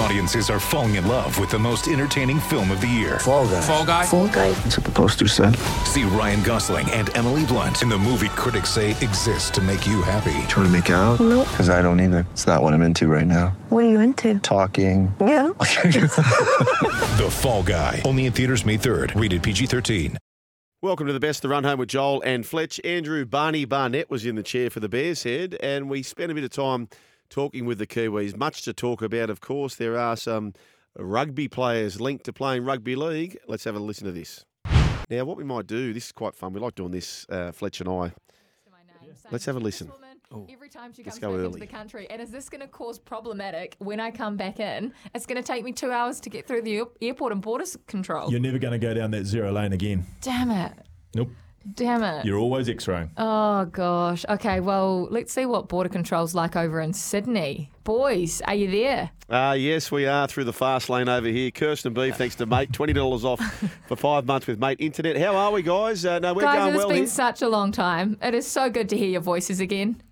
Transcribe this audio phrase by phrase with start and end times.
[0.00, 3.18] Audiences are falling in love with the most entertaining film of the year.
[3.18, 3.60] Fall guy.
[3.60, 4.06] Fall guy.
[4.06, 4.50] Fall guy.
[4.52, 5.54] That's what the poster said.
[5.84, 10.00] See Ryan Gosling and Emily Blunt in the movie critics say exists to make you
[10.00, 10.32] happy.
[10.48, 11.20] Trying to make it out?
[11.20, 11.46] Nope.
[11.50, 12.26] Because I don't either.
[12.32, 13.48] It's not what I'm into right now.
[13.68, 14.38] What are you into?
[14.38, 15.14] Talking.
[15.20, 15.50] Yeah.
[17.20, 18.00] The Fall Guy.
[18.06, 19.20] Only in theaters May 3rd.
[19.20, 20.16] Rated PG 13.
[20.80, 22.80] Welcome to the best of the run home with Joel and Fletch.
[22.84, 26.34] Andrew Barney Barnett was in the chair for the Bears head, and we spent a
[26.34, 26.88] bit of time
[27.30, 28.36] talking with the Kiwis.
[28.36, 29.76] Much to talk about, of course.
[29.76, 30.52] There are some
[30.98, 33.38] rugby players linked to playing rugby league.
[33.46, 34.44] Let's have a listen to this.
[35.08, 36.52] Now, what we might do, this is quite fun.
[36.52, 38.12] We like doing this, uh, Fletch and I.
[39.30, 39.90] Let's have a listen.
[40.48, 41.46] Every time she Let's comes back early.
[41.46, 44.92] into the country, and is this going to cause problematic when I come back in?
[45.12, 48.30] It's going to take me two hours to get through the airport and border control.
[48.30, 50.06] You're never going to go down that zero lane again.
[50.20, 50.72] Damn it!
[51.16, 51.30] Nope.
[51.74, 52.24] Damn it!
[52.24, 53.10] You're always X-raying.
[53.18, 54.24] Oh gosh.
[54.28, 54.60] Okay.
[54.60, 57.70] Well, let's see what border control's like over in Sydney.
[57.84, 59.10] Boys, are you there?
[59.28, 61.50] Uh, yes, we are through the fast lane over here.
[61.50, 62.72] Kirsten Beef, thanks to Mate.
[62.72, 63.40] $20 off
[63.86, 65.16] for five months with Mate Internet.
[65.18, 66.04] How are we, guys?
[66.04, 67.06] Uh, no, we're Guys, going it has well been here.
[67.06, 68.16] such a long time.
[68.22, 70.02] It is so good to hear your voices again.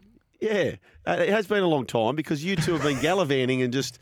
[0.40, 0.76] Yeah,
[1.06, 3.98] uh, it has been a long time because you two have been gallivanting and just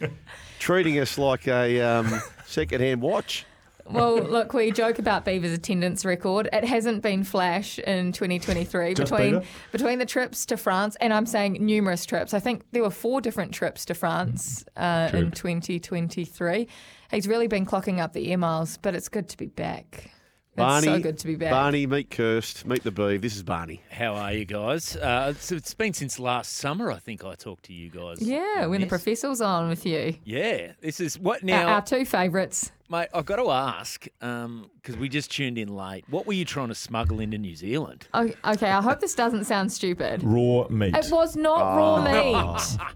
[0.59, 3.47] treating us like a um, second-hand watch.
[3.91, 6.49] Well, look, we joke about Beaver's attendance record.
[6.53, 9.45] It hasn't been flash in 2023 Just between Beaver?
[9.73, 12.35] between the trips to France, and I'm saying numerous trips.
[12.35, 16.69] I think there were four different trips to France uh, in 2023.
[17.11, 20.11] He's really been clocking up the air miles, but it's good to be back.
[20.57, 21.51] Barney, it's so good to be back.
[21.51, 23.21] Barney, meet Kirst, meet the Beef.
[23.21, 23.83] This is Barney.
[23.91, 24.97] How are you guys?
[24.97, 28.23] Uh, it's, it's been since last summer, I think I talked to you guys.
[28.23, 28.89] Yeah, on when the this.
[28.89, 30.15] professor was on with you.
[30.25, 32.73] Yeah, this is what now, our two favourites.
[32.89, 33.09] mate.
[33.13, 36.05] I've got to ask because we just tuned in late.
[36.09, 38.09] What were you trying to smuggle into New Zealand?
[38.15, 40.23] Oh, okay, I hope this doesn't sound stupid.
[40.25, 40.97] Raw meat.
[40.97, 42.79] It was not raw meat.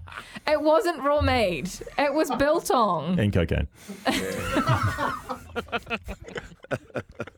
[0.48, 1.80] It wasn't raw meat.
[1.98, 3.20] It was biltong.
[3.20, 3.68] and cocaine.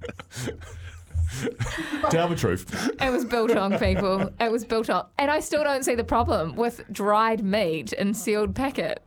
[2.13, 2.91] Tell the truth.
[3.01, 4.31] It was biltong, people.
[4.41, 5.07] It was biltong.
[5.19, 9.03] And I still don't see the problem with dried meat in sealed packet.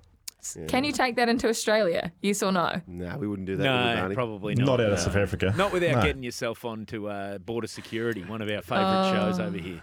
[0.67, 2.11] Can you take that into Australia?
[2.21, 2.81] Yes or no?
[2.85, 3.95] No, we wouldn't do that.
[3.95, 4.65] would we, no, probably not.
[4.65, 5.03] Not out of no.
[5.03, 5.53] South Africa.
[5.57, 6.01] Not without No.
[6.03, 9.81] getting yourself onto uh, border security, one of our favourite shows over here.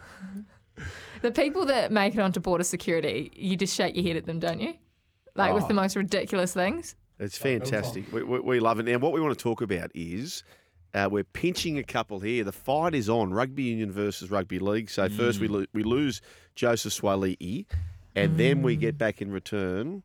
[1.20, 4.38] The people that make it onto border security, you just shake your head at them,
[4.38, 4.74] don't you?
[5.34, 6.94] Like with the most ridiculous things.
[7.18, 8.12] It's fantastic.
[8.12, 8.84] We, we, we love it.
[8.86, 10.44] Now, what we want to talk about is
[10.94, 12.44] uh, we're pinching a couple here.
[12.44, 14.90] The fight is on rugby union versus rugby league.
[14.90, 16.20] So first we lo- we lose
[16.54, 17.66] Joseph Suaalii,
[18.14, 20.02] and then we get back in return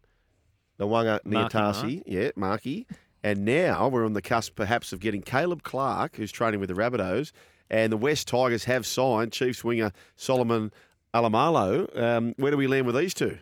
[0.77, 2.87] the Wanga Marky Niatasi, yeah, Marky.
[3.23, 6.75] And now we're on the cusp, perhaps, of getting Caleb Clarke, who's training with the
[6.75, 7.31] Rabbitohs,
[7.69, 10.71] and the West Tigers have signed Chiefs winger Solomon
[11.13, 11.99] Alaimalo.
[11.99, 13.39] Um, where do we land with these two?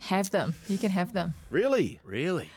[0.00, 0.54] Have them.
[0.68, 1.34] You can have them.
[1.50, 2.00] Really?
[2.04, 2.50] Really?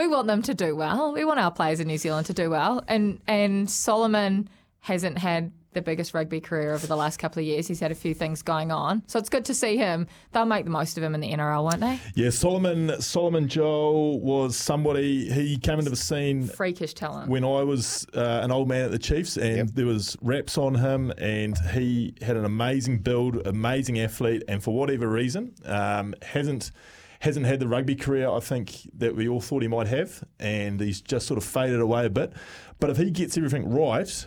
[0.00, 1.12] We want them to do well.
[1.12, 2.82] We want our players in New Zealand to do well.
[2.88, 7.68] And and Solomon hasn't had the biggest rugby career over the last couple of years.
[7.68, 9.02] He's had a few things going on.
[9.06, 10.06] So it's good to see him.
[10.32, 12.00] They'll make the most of him in the NRL, won't they?
[12.14, 15.30] Yeah, Solomon Solomon Joel was somebody.
[15.30, 17.28] He came into the scene Freakish talent.
[17.28, 20.76] when I was uh, an old man at the Chiefs, and there was reps on
[20.76, 26.72] him, and he had an amazing build, amazing athlete, and for whatever reason, um, hasn't
[27.20, 30.80] hasn't had the rugby career I think that we all thought he might have, and
[30.80, 32.32] he's just sort of faded away a bit.
[32.80, 34.26] But if he gets everything right,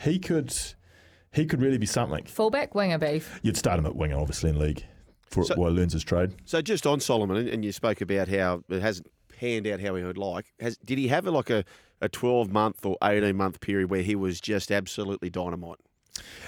[0.00, 0.54] he could
[1.32, 2.24] he could really be something.
[2.26, 3.40] Fullback, winger beef.
[3.42, 4.84] You'd start him at winger, obviously in league,
[5.22, 6.32] for So- while he learns his trade.
[6.44, 9.94] So just on Solomon, and- and you spoke about how it hasn't panned out how
[9.94, 10.52] he would like.
[10.60, 11.64] Has did he have a, like a,
[12.00, 15.78] a twelve month or eighteen month period where he was just absolutely dynamite?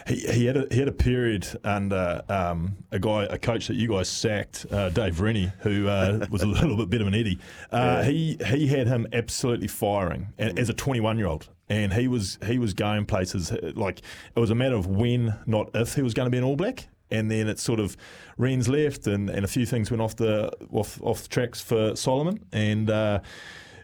[0.06, 3.74] He, he had a he had a period under um, a guy a coach that
[3.74, 7.14] you guys sacked uh, Dave Rennie who uh, was a little bit bit of an
[7.14, 7.38] Eddie.
[7.72, 12.06] Uh, He he had him absolutely firing a- as a 21 year old, and he
[12.08, 14.00] was he was going places like
[14.36, 16.56] it was a matter of when, not if, he was going to be an All
[16.56, 16.88] Black.
[17.10, 17.96] And then it sort of
[18.38, 21.96] Ren's left, and, and a few things went off the off off the tracks for
[21.96, 22.90] Solomon, and.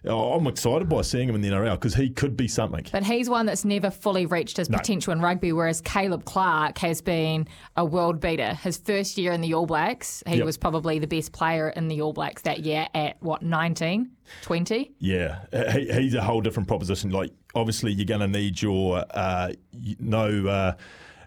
[0.05, 2.87] Uh, oh, I'm excited by seeing him in the NRL because he could be something.
[2.91, 4.79] But he's one that's never fully reached his No.
[4.79, 8.55] potential in rugby, whereas Caleb Clarke has been a world beater.
[8.55, 10.47] His first year in the All Blacks, he Yep.
[10.47, 14.11] was probably the best player in the All Blacks that year at what, 19,
[14.43, 14.93] 20?
[15.00, 17.11] Yeah, Uh, he, he's a whole different proposition.
[17.11, 19.53] Like, obviously, you're going to need your uh,
[19.99, 20.73] no uh,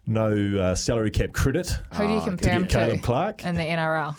[0.08, 1.70] no uh, salary cap credit.
[1.94, 3.46] Who do you to compare him get to Caleb Clarke.
[3.46, 4.16] in the NRL?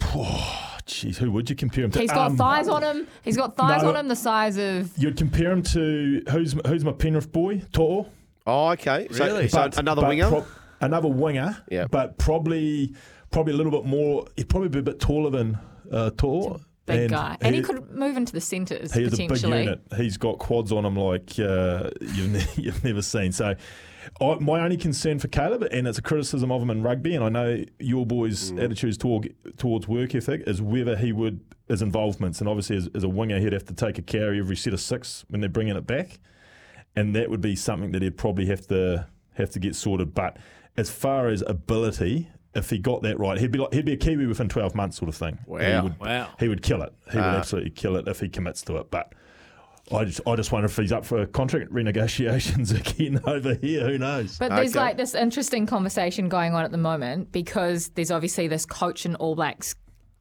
[0.92, 1.98] Jeez, who would you compare him to?
[2.00, 3.06] He's got Um, thighs on him.
[3.22, 3.88] He's got thighs no.
[3.90, 4.90] on him the size of.
[4.96, 8.08] You'd compare him to who's who's my Penrith boy, To'o.
[8.46, 9.08] Oh, okay.
[9.10, 9.48] So, Really?
[9.48, 10.28] so But- another but winger.
[10.28, 10.46] prob-
[10.80, 11.56] another winger.
[11.70, 11.86] Yeah.
[11.90, 12.94] But probably
[13.30, 14.26] probably a little bit more.
[14.36, 15.58] He'd probably be a bit taller than
[15.90, 16.60] uh, To'o.
[16.84, 17.36] Big guy.
[17.40, 19.80] And he, could move into the centres He is a big unit.
[19.96, 23.30] He's got quads on him like uh, you've, ne- you've never seen.
[23.30, 23.54] So,
[24.20, 27.24] I, my only concern for Caleb, and it's a criticism of him in rugby, and
[27.24, 32.40] I know your boys' attitudes toward, towards work ethic, is whether he would his involvements,
[32.40, 34.80] and obviously as, as a winger, he'd have to take a carry every set of
[34.80, 36.18] six when they're bringing it back,
[36.96, 40.14] and that would be something that he'd probably have to have to get sorted.
[40.14, 40.36] But
[40.76, 42.28] as far as ability.
[42.54, 44.98] If he got that right, he'd be like he'd be a Kiwi within twelve months,
[44.98, 45.38] sort of thing.
[45.46, 45.84] He Wow.
[45.84, 46.28] would, Wow.
[46.38, 46.92] he would kill it.
[47.10, 47.38] He would Ah.
[47.38, 48.90] absolutely kill it if he commits to it.
[48.90, 49.14] But
[49.90, 53.86] I just, I just wonder if he's up for contract renegotiations again over here.
[53.86, 54.38] Who knows?
[54.38, 54.78] But there's Okay.
[54.80, 59.16] like this interesting conversation going on at the moment because there's obviously this coach and
[59.16, 59.74] All Blacks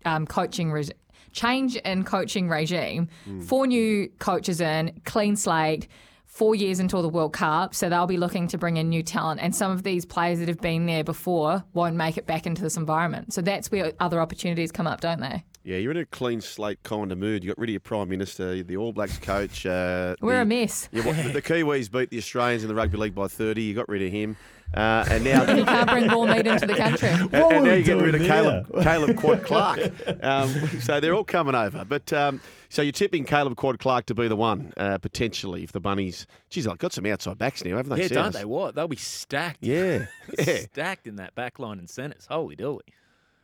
[0.05, 0.91] um, coaching reg-
[1.31, 3.07] change in coaching regime.
[3.45, 5.87] Four new coaches in, clean slate.
[6.25, 9.41] Four years until the World Cup, so they'll be looking to bring in new talent.
[9.41, 12.61] And some of these players that have been there before won't make it back into
[12.61, 13.33] this environment.
[13.33, 15.43] So that's where other opportunities come up, don't they?
[15.63, 17.43] Yeah, you're in a clean slate kind of mood.
[17.43, 19.65] You got rid of your prime minister, the All Blacks coach.
[19.65, 20.89] Uh, We're the, a mess.
[20.91, 23.61] Yeah, well, the Kiwis beat the Australians in the rugby league by 30.
[23.61, 24.37] You got rid of him,
[24.73, 25.43] uh, and now.
[25.55, 27.09] You can't bring raw meat into the country.
[27.09, 28.83] and, and now you're getting rid of doing Caleb, there?
[28.83, 29.91] Caleb Quad Clarke.
[30.23, 30.49] Um,
[30.79, 31.85] so they're all coming over.
[31.85, 35.73] But um, so you're tipping Caleb Quad Clarke to be the one uh, potentially if
[35.73, 36.25] the bunnies.
[36.49, 38.01] Geez, I've got some outside backs now, haven't they?
[38.03, 38.45] Yeah, don't Sounds- they?
[38.45, 38.73] What?
[38.73, 39.59] They'll be stacked.
[39.61, 40.07] Yeah,
[40.39, 40.61] yeah.
[40.61, 42.25] Stacked in that back line and centres.
[42.27, 42.79] Holy dooly.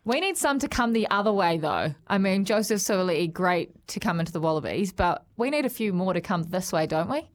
[0.07, 1.94] We need some to come the other way, though.
[2.07, 5.92] I mean, Joseph Suaalii, great to come into the Wallabies, but we need a few
[5.92, 7.27] more to come this way, don't we?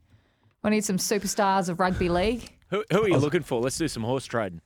[0.64, 2.50] We need some superstars of rugby league.
[2.70, 3.60] Who, who are you looking for?
[3.60, 4.62] Let's do some horse trading.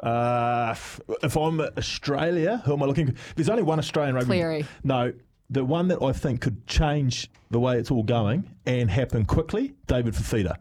[0.00, 0.76] Uh,
[1.24, 3.16] if I'm Australia, who am I looking?
[3.34, 4.26] There's only one Australian rugby.
[4.28, 4.66] Cleary.
[4.84, 5.12] No,
[5.50, 9.74] the one that I think could change the way it's all going and happen quickly.
[9.88, 10.56] David Fifita.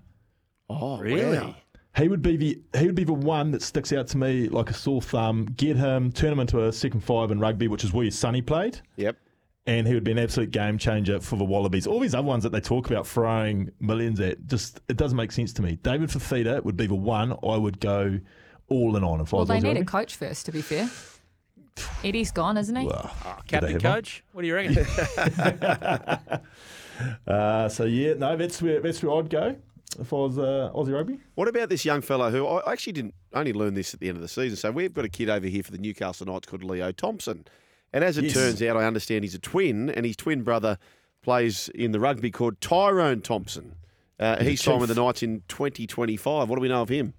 [0.71, 1.37] Oh, Really?
[1.37, 1.55] wow.
[1.95, 4.69] He would be the he would be the one that sticks out to me like
[4.69, 5.45] a sore thumb.
[5.57, 8.79] Get him, turn him into a second five in rugby, which is where Sonny played.
[8.95, 9.17] Yep.
[9.67, 11.85] and he would be an absolute game changer for the Wallabies.
[11.87, 15.31] All these other ones that they talk about throwing millions at, just it doesn't make
[15.31, 15.75] sense to me.
[15.83, 18.19] David Fifita would be the one I would go
[18.69, 20.61] all in on if I Well, was they Aussie need a coach first, to be
[20.61, 20.89] fair.
[22.03, 22.87] Eddie's gone, isn't he?
[22.87, 23.11] Well,
[23.47, 23.93] Captain have one?
[23.93, 24.23] coach?
[24.31, 24.77] What do you reckon?
[27.27, 29.55] uh, so yeah, no, that's where that's where I'd go
[29.99, 31.19] if I was uh, Aussie rugby.
[31.35, 34.17] What about this young fellow who I actually didn't only learn this at the end
[34.17, 34.55] of the season?
[34.57, 37.45] So we've got a kid over here for the Newcastle Knights called Leo Thompson,
[37.91, 38.33] and as it Yes.
[38.33, 40.77] turns out, I understand he's a twin, and his twin brother
[41.21, 43.75] plays in the rugby called Tyrone Thompson.
[44.19, 46.47] Uh, He's signed with the Knights in 2025.
[46.49, 47.13] What do we know of him?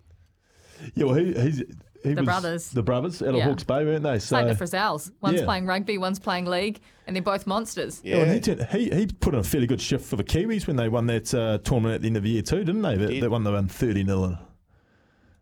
[0.95, 1.65] Yeah, well, he, he's he
[2.05, 2.71] The was brothers.
[2.71, 3.45] the brothers out of Yeah.
[3.45, 4.19] Hawke's Bay, weren't they?
[4.19, 5.11] So Same the Frizells.
[5.23, 5.45] One's Yeah.
[5.47, 8.01] playing rugby, one's playing league, and they're both monsters.
[8.05, 10.67] Yeah, well, he, turned- he he put in a fairly good shift for the Kiwis
[10.67, 12.97] when they won that uh, tournament at the end of the year too, didn't they?
[12.97, 13.23] That, Did.
[13.23, 14.39] that one they won thirty 0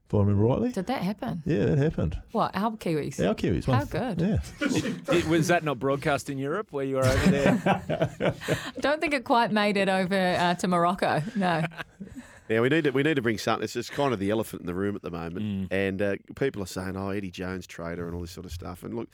[0.07, 0.71] If I remember rightly.
[0.73, 1.43] Did that happen?
[1.47, 2.17] Yeah, that happened.
[2.33, 2.55] What?
[2.55, 3.19] Our Kiwis?
[3.27, 3.79] Our Kiwis won.
[3.79, 4.21] How good.
[4.21, 4.37] Yeah.
[5.11, 7.61] Did- was that not broadcast in Europe where you were over there?
[8.21, 8.33] I
[8.81, 11.23] don't think it quite made it over uh, to Morocco.
[11.35, 11.65] No.
[12.49, 13.65] Yeah, we need to we need to bring something.
[13.65, 15.73] It's just kind of the elephant in the room at the moment, Mm.
[15.73, 18.83] and uh, people are saying, "Oh, Eddie Jones trader" and all this sort of stuff.
[18.83, 19.09] And look,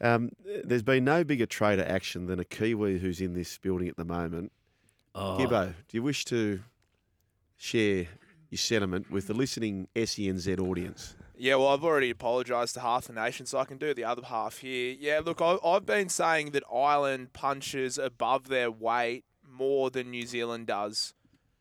[0.00, 0.30] um,
[0.64, 4.04] there's been no bigger trader action than a Kiwi who's in this building at the
[4.04, 4.52] moment.
[5.14, 6.60] Oh, Gibbo, do you wish to
[7.56, 8.06] share
[8.50, 11.14] your sentiment with the listening SENZ audience?
[11.38, 14.22] Yeah, well, I've already apologised to half the nation, so I can do the other
[14.24, 14.94] half here.
[14.98, 20.66] Yeah, look, I've been saying that Ireland punches above their weight more than New Zealand
[20.66, 21.12] does.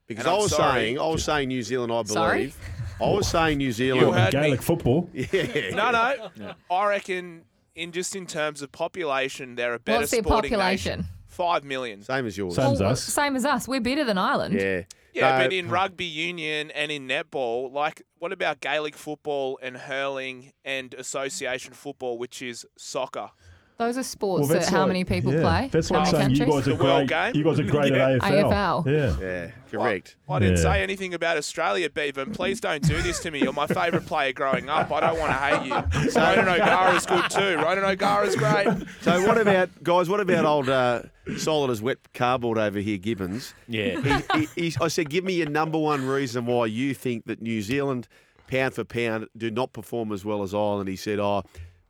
[0.07, 0.81] Because I was sorry.
[0.81, 1.91] saying, I was saying New Zealand.
[1.91, 2.37] I Sorry?
[2.37, 2.57] believe.
[3.01, 4.01] I was saying New Zealand.
[4.01, 4.23] You Zealand.
[4.23, 4.65] heard Gaelic me.
[4.65, 5.09] football.
[5.13, 5.69] Yeah.
[5.71, 6.53] No, no.
[6.69, 7.41] I reckon,
[7.75, 10.99] in just in terms of population, they're a better What's their sporting population?
[10.99, 11.11] nation.
[11.27, 12.01] Five million.
[12.03, 12.55] Same as yours.
[12.55, 13.03] Same as us.
[13.03, 13.67] Same as us.
[13.67, 14.53] We're better than Ireland.
[14.53, 14.83] Yeah.
[15.13, 19.77] Yeah, No, but in rugby union and in netball, like, what about Gaelic football and
[19.77, 23.29] hurling and association football, which is soccer?
[23.77, 25.69] Those are sports Well, that how like- many people yeah, play?
[25.69, 26.31] That's how what I'm saying.
[26.31, 27.33] You guys are The World great.
[27.33, 27.35] Game?
[27.35, 28.09] You guys are great Yeah.
[28.11, 28.83] at AFL.
[28.85, 28.85] AFL.
[28.87, 29.15] Yeah.
[29.19, 30.15] Yeah, correct.
[30.29, 30.61] I didn't Yeah.
[30.63, 32.31] say anything about Australia, Bevan.
[32.31, 33.39] Please don't do this to me.
[33.41, 34.93] You're my favourite player growing up.
[34.93, 36.11] I don't want to hate you.
[36.21, 37.57] Ronan O'Gara's good too.
[37.57, 38.67] Ronan O'Gara's great.
[39.01, 40.07] So what about guys?
[40.09, 41.01] What about old uh,
[41.37, 43.53] solid as wet cardboard over here, Gibbons?
[43.67, 43.99] Yeah.
[44.33, 47.41] He, he, he's- I said, give me your number one reason why you think that
[47.41, 48.07] New Zealand,
[48.47, 50.87] pound for pound, do not perform as well as Ireland.
[50.87, 51.43] He said, oh,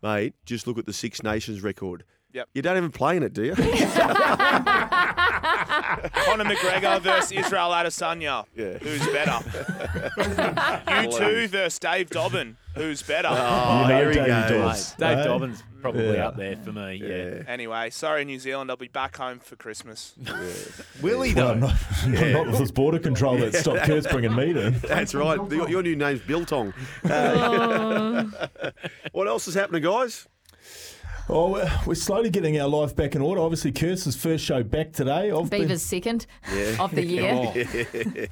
[0.05, 2.03] mate, just look at the Six Nations record.
[2.33, 2.49] Yep.
[2.53, 3.55] You don't even play in it, do you?
[3.55, 3.63] Conor
[6.43, 8.45] McGregor versus Israel Adesanya.
[8.55, 8.77] Yeah.
[8.79, 9.31] Who's better?
[10.87, 12.55] U2 versus Dave Dobbyn.
[12.75, 13.29] Who's better?
[13.31, 14.49] Oh, You know here he goes.
[14.51, 14.95] Dobbs.
[14.97, 15.25] Dave Hey?
[15.25, 16.27] Dobbyn's probably Yeah.
[16.27, 16.95] up there for me.
[16.95, 17.43] Yeah.
[17.47, 18.71] Anyway, sorry, New Zealand.
[18.71, 20.13] I'll be back home for Christmas.
[21.01, 21.59] Will he Well, though?
[21.59, 21.73] not,
[22.09, 24.73] not with this border control that stopped Kirst's bringing meat in.
[24.87, 25.37] That's right.
[25.51, 26.73] Your, your new name's Biltong.
[27.05, 28.25] Uh,
[29.11, 30.27] what else is happening, guys?
[31.29, 33.41] Oh, we're- we're slowly getting our life back in order.
[33.41, 35.31] Obviously, Kirst's first show back today.
[35.31, 36.25] I've been- Beaver's second
[36.79, 37.23] of the year.
[37.25, 37.55] and-
[37.93, 38.29] and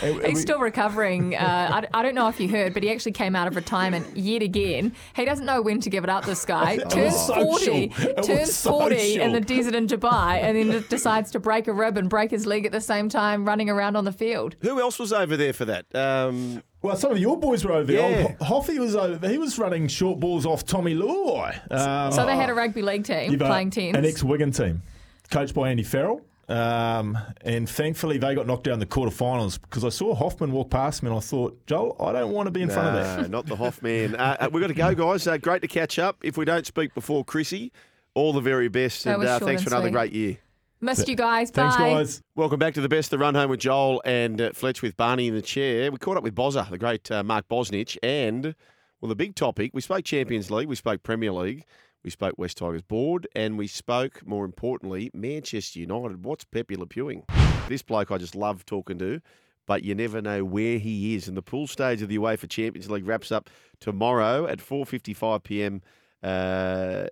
[0.00, 1.34] He's we- still recovering.
[1.36, 4.16] Uh, I, I don't know if you heard, but he actually came out of retirement
[4.16, 4.92] yet again.
[5.14, 6.76] He doesn't know when to give it up, this guy.
[6.84, 7.46] was Turns social.
[7.48, 11.68] 40, It was turns 40 in the desert in Dubai, and then decides to break
[11.68, 14.56] a rib and break his leg at the same time running around on the field.
[14.62, 15.86] Who else was over there for that?
[15.94, 18.22] Um, Well, some of your boys were over there.
[18.40, 18.44] Yeah.
[18.46, 19.28] Hoffy was over.
[19.28, 21.70] He was running short balls off Tommy Leuluai.
[21.70, 23.96] Um, So they had a rugby league team you've playing tens.
[23.96, 24.82] An ex-Wigan team,
[25.30, 26.22] coached by Andy Farrell.
[26.50, 30.68] Um, and thankfully, they got knocked down in the quarterfinals because I saw Hoffman walk
[30.70, 33.22] past me and I thought, Joel, I don't want to be in front of no,
[33.22, 33.30] that.
[33.30, 34.16] not the Hoffman.
[34.16, 35.26] Uh, uh, we've got to go, guys.
[35.26, 36.18] Uh, great to catch up.
[36.24, 37.72] If we don't speak before Chrissy,
[38.14, 39.04] all the very best.
[39.04, 39.92] That And was uh, thanks and for another sweet.
[39.92, 40.38] great year.
[40.82, 41.50] Missed you guys.
[41.50, 41.90] Thanks, Bye.
[41.90, 42.22] guys.
[42.34, 45.28] Welcome back to the best, the run home with Joel and uh, Fletch with Barney
[45.28, 45.92] in the chair.
[45.92, 48.54] We caught up with Bozza, the great uh, Mark Bosnich, and
[49.00, 51.64] well, the big topic we spoke Champions League, we spoke Premier League,
[52.02, 56.24] we spoke West Tigers board, and we spoke more importantly Manchester United.
[56.24, 57.24] What's Pepe Le Pewing?
[57.68, 59.20] This bloke I just love talking to.
[59.66, 61.28] But you never know where he is.
[61.28, 65.82] And the pool stage of the UEFA Champions League wraps up tomorrow at 4:55 p.m.
[66.22, 67.06] Uh,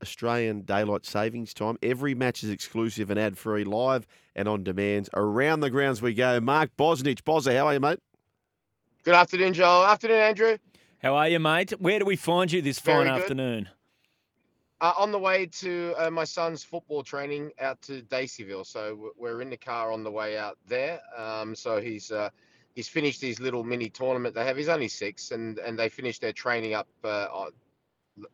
[0.00, 1.76] Australian daylight savings time.
[1.82, 4.06] Every match is exclusive and ad free, live
[4.36, 5.08] and on demand.
[5.14, 6.38] Around the grounds we go.
[6.40, 7.22] Mark Bosnich.
[7.22, 7.98] Bozza, how are you, mate?
[9.02, 9.84] Good afternoon, Joel.
[9.86, 10.58] Afternoon, Andrew.
[11.02, 11.70] How are you, mate?
[11.80, 13.22] Where do we find you this Very fine good.
[13.22, 13.68] afternoon?
[14.80, 19.42] Uh, on the way to uh, my son's football training out to Daceyville, so we're
[19.42, 21.00] in the car on the way out there.
[21.16, 22.30] Um, so he's uh,
[22.76, 24.56] he's finished his little mini tournament they have.
[24.56, 26.86] He's only six, and and they finished their training up.
[27.02, 27.46] Uh,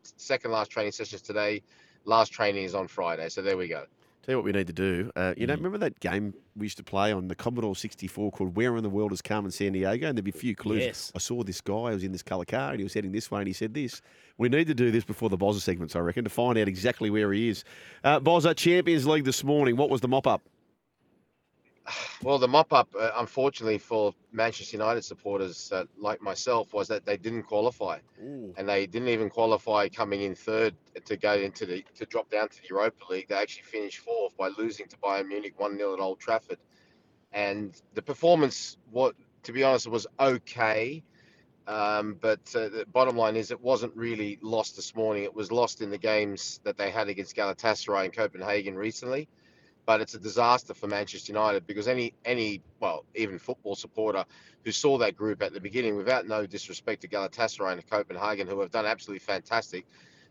[0.02, 1.62] second last training sessions today.
[2.04, 3.30] Last training is on Friday.
[3.30, 3.86] So there we go.
[4.24, 5.10] Tell you what we need to do.
[5.14, 8.56] Uh, you know, remember that game we used to play on the Commodore 64 called
[8.56, 10.08] Where in the World is Carmen Sandiego?
[10.08, 10.82] And there'd be a few clues.
[10.82, 11.12] Yes.
[11.14, 13.30] I saw this guy who was in this colour car and he was heading this
[13.30, 14.00] way and he said this.
[14.38, 17.10] We need to do this before the Bozza segments, I reckon, to find out exactly
[17.10, 17.64] where he is.
[18.02, 19.76] Uh, Bozza, Champions League this morning.
[19.76, 20.40] What was the mop up?
[22.22, 27.06] Well, the mop up, uh, unfortunately for Manchester United supporters uh, like myself, was that
[27.06, 28.00] they didn't qualify,
[28.56, 30.74] and they didn't even qualify coming in third
[31.06, 33.28] to go into the to drop down to the Europa League.
[33.28, 36.58] They actually finished fourth by losing to Bayern Munich one 0 at Old Trafford,
[37.32, 39.14] and the performance, what
[39.44, 41.04] to be honest, was okay.
[41.68, 45.24] Um, but uh, the bottom line is, it wasn't really lost this morning.
[45.24, 49.28] It was lost in the games that they had against Galatasaray and Copenhagen recently
[49.86, 54.24] but it's a disaster for Manchester United because any any well even football supporter
[54.64, 58.60] who saw that group at the beginning, without no disrespect to Galatasaray and Copenhagen, who
[58.60, 59.86] have done absolutely fantastic.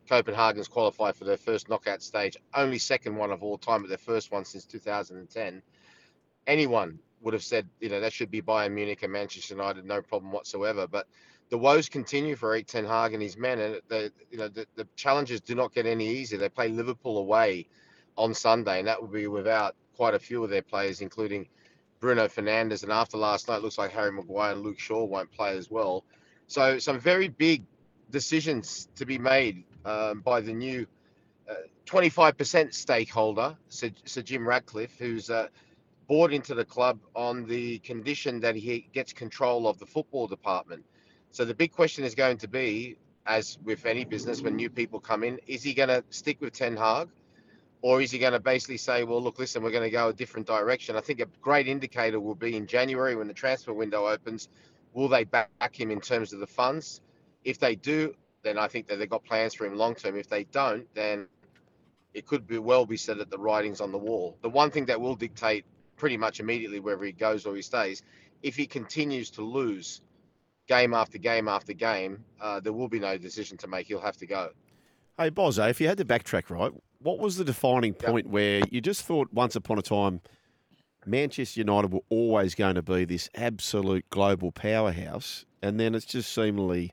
[0.10, 3.98] Copenhagen's qualified for their first knockout stage, only second one of all time, but their
[3.98, 5.62] first one since 2010.
[6.46, 10.02] Anyone would have said, you know, that should be Bayern Munich and Manchester United, no
[10.02, 10.88] problem whatsoever.
[10.88, 11.08] But
[11.50, 14.66] the woes continue for Erik Ten Hag and his men, and the you know the,
[14.76, 16.40] the challenges do not get any easier.
[16.40, 17.68] They play Liverpool away
[18.18, 21.48] on Sunday, and that will be without quite a few of their players, including
[22.00, 22.84] Bruno Fernandes.
[22.84, 26.04] And after last night, looks like Harry Maguire and Luke Shaw won't play as well.
[26.48, 27.64] So some very big
[28.10, 30.86] decisions to be made um, by the new
[31.50, 31.54] uh,
[31.86, 35.48] 25% stakeholder, Sir, Sir Jim Ratcliffe, who's uh,
[36.08, 40.84] bought into the club on the condition that he gets control of the football department.
[41.32, 45.00] So the big question is going to be, as with any business, when new people
[45.00, 47.10] come in, is he going to stick with Ten Hag?
[47.84, 50.14] Or is he going to basically say, well, look, listen, we're going to go a
[50.14, 50.96] different direction?
[50.96, 54.48] I think a great indicator will be in January when the transfer window opens.
[54.94, 57.02] Will they back him in terms of the funds?
[57.44, 60.16] If they do, then I think that they've got plans for him long term.
[60.16, 61.28] If they don't, then
[62.14, 64.38] it could be well be said that the writing's on the wall.
[64.42, 65.66] The one thing that will dictate
[65.98, 68.02] pretty much immediately whether he goes or he stays,
[68.44, 70.00] if he continues to lose
[70.70, 73.88] game after game after game, uh, there will be no decision to make.
[73.88, 74.52] He'll have to go.
[75.18, 76.72] Hey, Bozo, if you had to backtrack, right,
[77.04, 80.22] what was the defining point where you just thought once upon a time
[81.06, 86.34] Manchester United were always going to be this absolute global powerhouse, and then it's just
[86.34, 86.92] seemingly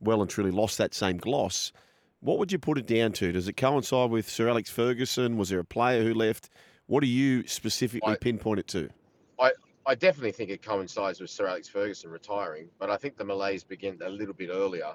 [0.00, 1.72] well and truly lost that same gloss?
[2.20, 3.32] What would you put it down to?
[3.32, 5.36] Does it coincide with Sir Alex Ferguson?
[5.36, 6.50] Was there a player who left?
[6.86, 8.90] What do you specifically I- pinpoint it to?
[9.38, 9.52] I,
[9.86, 13.62] I definitely think it coincides with Sir Alex Ferguson retiring, but I think the malaise
[13.62, 14.94] began a little bit earlier.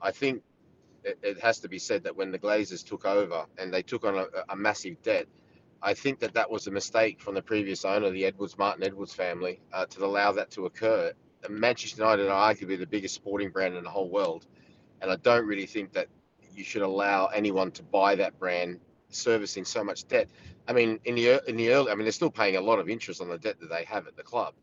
[0.00, 0.42] I think
[1.04, 4.04] it, it has to be said that when the Glazers took over and they took
[4.04, 5.26] on a, a massive debt,
[5.80, 9.14] I think that that was a mistake from the previous owner, the Edwards Martin Edwards
[9.14, 11.12] family, uh, to allow that to occur.
[11.48, 14.46] Manchester United are arguably the biggest sporting brand in the whole world,
[15.00, 16.08] and I don't really think that
[16.52, 20.28] you should allow anyone to buy that brand servicing so much debt.
[20.66, 22.88] I mean, in the in the early, I mean, they're still paying a lot of
[22.88, 24.54] interest on the debt that they have at the club.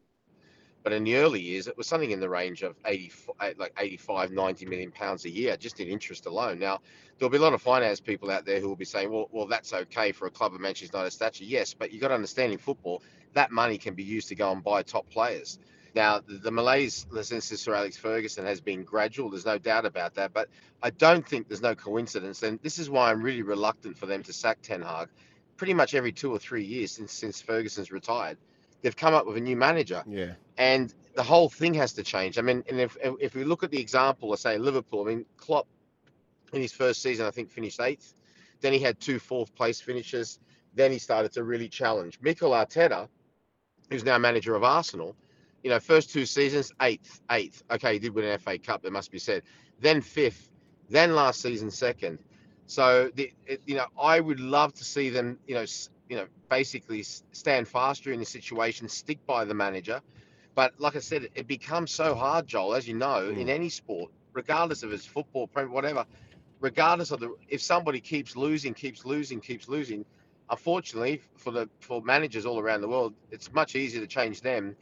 [0.86, 3.12] But in the early years, it was something in the range of 80,
[3.42, 6.60] eh, like 85, 90 million pounds a year, just in interest alone.
[6.60, 6.80] Now,
[7.18, 9.48] there'll be a lot of finance people out there who will be saying, well, well,
[9.48, 11.44] that's okay for a club of Manchester United stature.
[11.44, 13.02] Yes, but you've got to understand in football,
[13.34, 15.58] that money can be used to go and buy top players.
[15.96, 19.32] Now, the, malaise, since Sir Alex Ferguson, has been gradual.
[19.32, 20.34] There's no doubt about that.
[20.34, 20.50] But
[20.84, 22.44] I don't think there's no coincidence.
[22.44, 25.08] And this is why I'm really reluctant for them to sack Ten Hag.
[25.58, 28.38] Pretty much every two or three years since since Ferguson's retired,
[28.82, 30.34] they've come up with a new manager Yeah.
[30.58, 32.38] and the whole thing has to change.
[32.38, 35.26] I mean, and if if we look at the example, let's say Liverpool, I mean,
[35.38, 35.68] Klopp
[36.54, 38.14] in his first season, I think finished eighth.
[38.62, 40.40] Then he had two fourth place finishes.
[40.74, 42.20] Then he started to really challenge.
[42.22, 43.08] Mikel Arteta,
[43.90, 45.16] who's now manager of Arsenal,
[45.64, 47.64] you know, first two seasons, eighth, eighth.
[47.72, 49.44] Okay, he did win an FA Cup, it must be said.
[49.80, 50.50] Then fifth.
[50.90, 52.20] Then last season, second.
[52.68, 55.66] So, the, it, you know, I would love to see them, you know,
[56.10, 60.02] you know, basically stand faster in the situation, stick by the manager.
[60.54, 63.50] But like I said, it, becomes so hard, Joel, as you know, in hmm.
[63.50, 66.06] any sport, regardless of it's football, whatever,
[66.60, 70.06] regardless of the, if somebody keeps losing, keeps losing, keeps losing,
[70.50, 74.76] unfortunately for the for managers all around the world, it's much easier to change them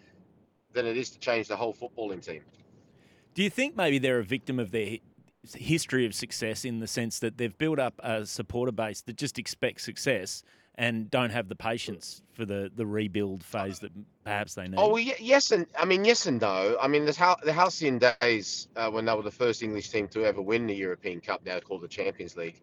[0.74, 2.42] than it is to change the whole footballing team.
[3.34, 4.98] Do you think maybe they're a victim of their
[5.56, 9.38] history of success in the sense that they've built up a supporter base that just
[9.38, 10.44] expects success
[10.76, 13.92] and don't have the patience for the, the rebuild phase that
[14.24, 14.78] perhaps they need?
[14.78, 16.78] Oh well, yes, and I mean yes and no.
[16.82, 20.26] I mean, the, the halcyon days uh, when they were the first English team to
[20.26, 22.60] ever win the European Cup, now called the Champions League,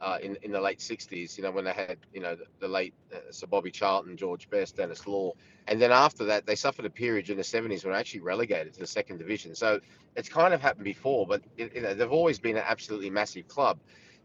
[0.00, 1.36] uh, in in the late '60s.
[1.36, 4.50] You know, when they had you know the, the late uh, Sir Bobby Charlton, George
[4.50, 5.32] Best, Denis Law,
[5.68, 8.74] and then after that they suffered a period in the '70s when they actually relegated
[8.74, 9.54] to the second division.
[9.54, 9.78] So
[10.16, 13.46] it's kind of happened before, but it, you know, they've always been an absolutely massive
[13.46, 13.78] club,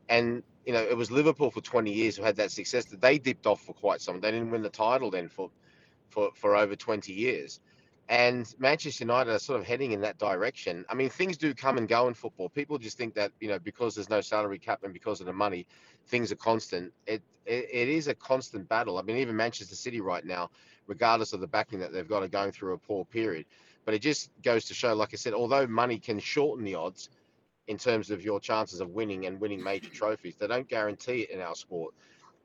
[0.09, 3.17] and you know it was Liverpool for 20 years who had that success that they
[3.17, 4.19] dipped off for quite some.
[4.19, 5.49] They didn't win the title then for
[6.09, 7.61] for for over 20 years.
[8.09, 10.85] And Manchester United are sort of heading in that direction.
[10.89, 12.49] I mean, things do come and go in football.
[12.49, 15.33] People just think that you know because there's no salary cap and because of the
[15.33, 15.65] money,
[16.07, 16.91] things are constant.
[17.05, 18.97] It it, it is a constant battle.
[18.97, 20.49] I mean, even Manchester City right now,
[20.85, 23.45] regardless of the backing that they've got, are going through a poor period.
[23.85, 27.09] But it just goes to show, like I said, although money can shorten the odds
[27.67, 31.31] in terms of your chances of winning and winning major trophies, they don't guarantee it
[31.31, 31.93] in our sport.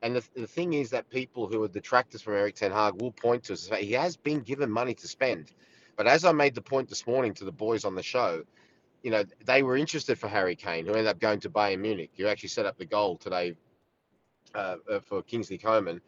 [0.01, 3.11] And the, the thing is that people who are detractors from Erik Ten Hag will
[3.13, 5.51] point to us say he has been given money to spend.
[5.95, 8.43] But as I made the point this morning to the boys on the show,
[9.03, 12.11] you know, they were interested for Harry Kane, who ended up going to Bayern Munich,
[12.17, 13.55] who actually set up the goal today
[14.55, 16.01] uh, uh, for Kingsley Coman.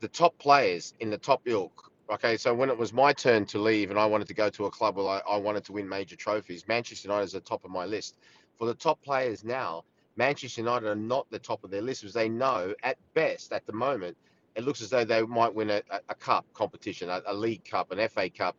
[0.00, 1.92] The top players in the top ilk.
[2.10, 4.64] Okay, so when it was my turn to leave and I wanted to go to
[4.64, 7.64] a club where I, I wanted to win major trophies, Manchester United is the top
[7.64, 8.16] of my list.
[8.56, 9.84] For the top players now,
[10.16, 13.66] Manchester United are not the top of their list because they know at best at
[13.66, 14.16] the moment
[14.56, 17.92] it looks as though they might win a, a, cup competition, a, a league cup,
[17.92, 18.56] an FA cup,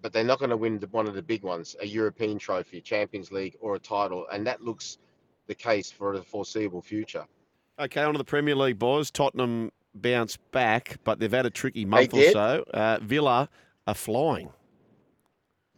[0.00, 3.32] but they're not going to win one of the big ones, a European trophy, Champions
[3.32, 4.98] League, or a title, and that looks
[5.48, 7.26] the case for the foreseeable future.
[7.78, 9.10] Okay, on to the Premier League, boys.
[9.10, 9.70] Tottenham
[10.00, 12.64] bounced back, but they've had a tricky month or so.
[12.72, 13.48] Uh, Villa
[13.86, 14.50] are flying.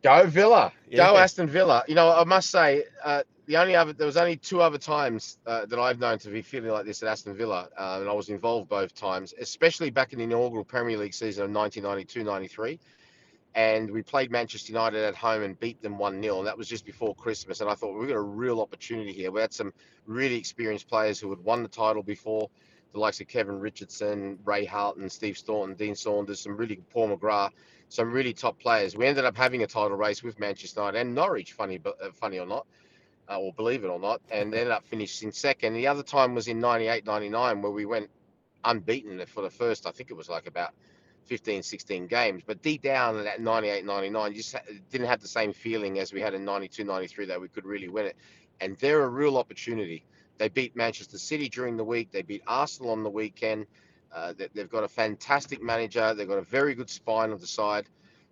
[0.03, 0.73] Go Villa.
[0.95, 1.85] Go Aston Villa.
[1.89, 5.39] You know, I must say, uh, the only other there was only two other times
[5.47, 8.13] uh, that I've known to be feeling like this at Aston Villa, uh, and I
[8.13, 12.79] was involved both times, especially back in the inaugural Premier League season of 1992-93.
[13.55, 16.39] And we played Manchester United at home and beat them 1 0.
[16.39, 17.61] And that was just before Christmas.
[17.61, 19.33] And I thought, we've got a real opportunity here.
[19.33, 19.73] We had some
[20.07, 22.51] really experienced players who had won the title before,
[22.93, 27.53] the likes of Kevin Richardson, Ray Houghton, Steve Staunton, Dean Saunders, some really Paul McGrath,
[27.89, 28.97] some really top players.
[28.97, 32.11] We ended up having a title race with Manchester United and Norwich, funny, but uh,
[32.13, 32.67] funny or not,
[33.31, 35.75] uh, or believe it or not, and ended up finishing second.
[35.75, 38.11] The other time was in 98, 99, where we went
[38.65, 40.73] unbeaten for the first, I think it was like about
[41.29, 42.43] 15, 16 games.
[42.47, 44.57] But deep down in that 98, 99, you just
[44.91, 47.89] didn't have the same feeling as we had in 92, 93 that we could really
[47.89, 48.17] win it.
[48.61, 50.05] And they're a real opportunity.
[50.39, 52.11] They beat Manchester City during the week.
[52.11, 53.67] They beat Arsenal on the weekend.
[54.15, 56.15] Uh, they, they've got a fantastic manager.
[56.15, 57.87] They've got a very good spine on the side.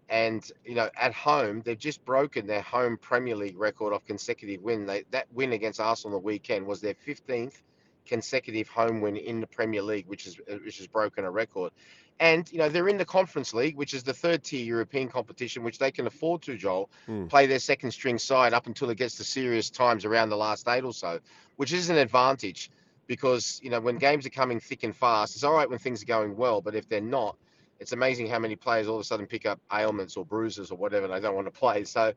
[0.09, 4.63] And you know, at home, they've just broken their home Premier League record of consecutive
[4.63, 4.87] win.
[4.87, 7.61] They, that win against Arsenal on the weekend was their 15th
[8.07, 11.73] consecutive home win in the Premier League, which is which has broken a record.
[12.19, 15.63] And you know, they're in the Conference League, which is the third tier European competition,
[15.63, 17.27] which they can afford to, Joel, Hmm.
[17.27, 20.67] play their second string side up until it gets to serious times around the last
[20.69, 21.21] eight or so,
[21.57, 22.71] which is an advantage
[23.07, 26.03] because you know when games are coming thick and fast, it's all right when things
[26.03, 27.37] are going well, but if they're not,
[27.81, 30.79] it's amazing how many players all of a sudden pick up ailments or bruises or
[30.79, 31.85] whatever and they don't want to play.
[31.85, 32.15] So,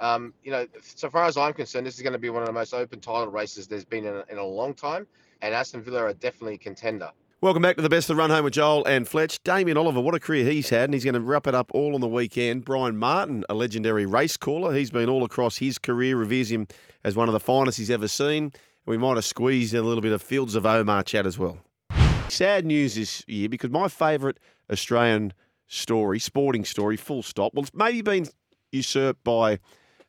[0.00, 2.46] um, you know, so far as I'm concerned, this is going to be one of
[2.46, 5.06] the most open title races there's been in a, in a long time,
[5.42, 7.10] and Aston Villa are definitely a contender.
[7.42, 9.42] Welcome back to the best of the run home with Joel and Fletch.
[9.44, 11.94] Damien Oliver, what a career he's had, and he's going to wrap it up all
[11.94, 12.66] on the weekend.
[12.66, 16.68] Bryan Martin, a legendary race caller, he's been all across his career, reveres him
[17.02, 18.52] as one of the finest he's ever seen.
[18.84, 21.56] We might have squeezed in a little bit of Fields of Omar chat as well.
[22.28, 24.36] Sad news this year because my favourite
[24.70, 25.32] Australian
[25.66, 28.28] story, sporting story, full stop, well, it's maybe been
[28.70, 29.60] usurped by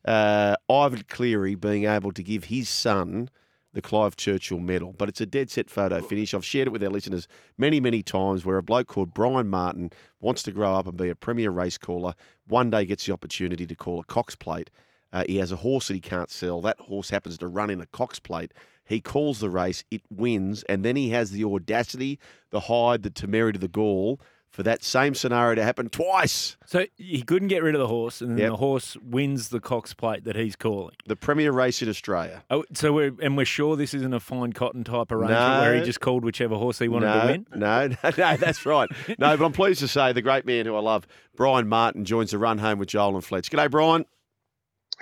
[0.04, 3.30] uh, Ivan Cleary being able to give his son
[3.74, 4.94] the Clive Churchill Medal.
[4.98, 6.34] But it's a dead set photo finish.
[6.34, 9.92] I've shared it with our listeners many, many times where a bloke called Bryan Martin
[10.20, 12.14] wants to grow up and be a premier race caller.
[12.48, 14.70] One day gets the opportunity to call a Cox plate.
[15.14, 16.62] Uh, he has a horse that he can't sell.
[16.62, 18.54] That horse happens to run in a Cox plate.
[18.86, 23.10] He calls the race, it wins, and then he has the audacity, the hide, the
[23.10, 24.20] temerity, the gall
[24.52, 26.58] for that same scenario to happen twice.
[26.66, 28.50] So he couldn't get rid of the horse, and then Yep.
[28.50, 30.94] the horse wins the Cox Plate that he's calling.
[31.06, 32.44] The premier race in Australia.
[32.50, 35.82] Oh, so we're and we're sure this isn't a fine cotton type arrangement where he
[35.82, 37.46] just called whichever horse he wanted no, to win.
[37.56, 38.90] No, no, no, that's right.
[39.18, 42.32] No, but I'm pleased to say the great man who I love, Bryan Martin, joins
[42.32, 43.50] the run home with Joel and Fletch.
[43.50, 44.06] G'day, Bryan.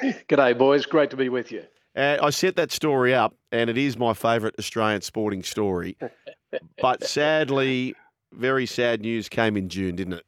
[0.02, 0.86] G'day, boys.
[0.86, 1.64] Great to be with you.
[1.96, 5.98] Uh, I set that story up, and it is my favourite Australian sporting story.
[6.82, 7.96] but sadly,
[8.32, 10.26] very sad news came in June, didn't it?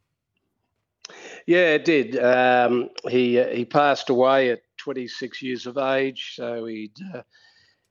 [1.45, 2.17] Yeah, it did.
[2.17, 6.33] Um, he uh, he passed away at 26 years of age.
[6.35, 7.21] So he'd uh,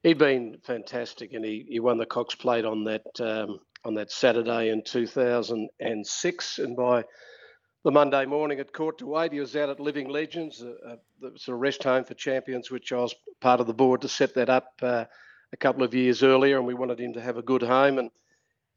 [0.03, 4.11] he'd been fantastic, and he, he won the Cox Plate on that um, on that
[4.11, 6.59] Saturday in 2006.
[6.59, 7.05] And by
[7.85, 11.33] the Monday morning at Court to Wait, he was out at Living Legends, a, the
[11.37, 14.35] sort of rest home for champions, which I was part of the board to set
[14.35, 15.05] that up uh,
[15.53, 18.11] a couple of years earlier, and we wanted him to have a good home and.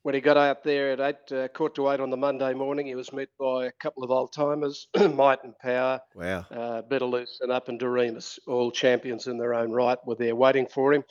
[0.04, 2.88] When he got out there at eight, uh, court to eight on the Monday morning,
[2.88, 6.46] he was met by a couple of old timers, Might and Power, Wow.
[6.52, 10.68] uh, Betelgeuse and Up and Doriemus, all champions in their own right, were there waiting
[10.68, 11.06] for him.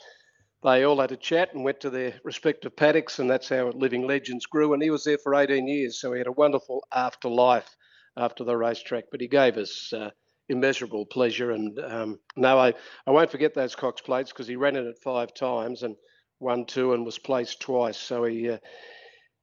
[0.61, 4.05] They all had a chat and went to their respective paddocks, and that's how Living
[4.05, 4.73] Legends grew.
[4.73, 7.75] And he was there for 18 years, so he had a wonderful afterlife
[8.15, 9.05] after the racetrack.
[9.11, 10.11] But he gave us uh,
[10.49, 11.49] immeasurable pleasure.
[11.51, 12.75] And um, no, I,
[13.07, 15.95] I won't forget those Cox plates because he ran in it five times and
[16.43, 17.97] won two and was placed twice.
[17.97, 18.51] So he.
[18.51, 18.57] Uh,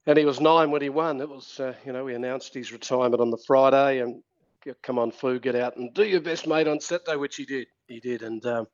[0.06, 1.20] and he was nine when he won.
[1.20, 4.22] It was, uh, you know, we announced his retirement on the Friday, and
[4.82, 7.66] come on, Foo, get out and do your best, mate, on Saturday, which he did.
[7.86, 8.66] He did, and um,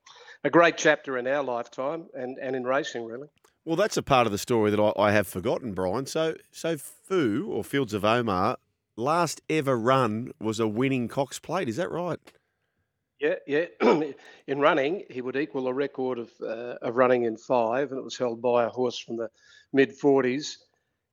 [0.44, 3.28] a great chapter in our lifetime and, and in racing, really.
[3.64, 6.06] Well, that's a part of the story that I, I have forgotten, Bryan.
[6.06, 8.58] So, so Foo or Fields of Omar
[8.96, 11.68] last ever run was a winning Cox Plate.
[11.68, 12.20] Is that right?
[13.20, 13.66] Yeah, yeah.
[14.46, 18.04] in running, he would equal a record of uh, of running in five, and it
[18.04, 19.30] was held by a horse from the
[19.72, 20.56] mid 40s.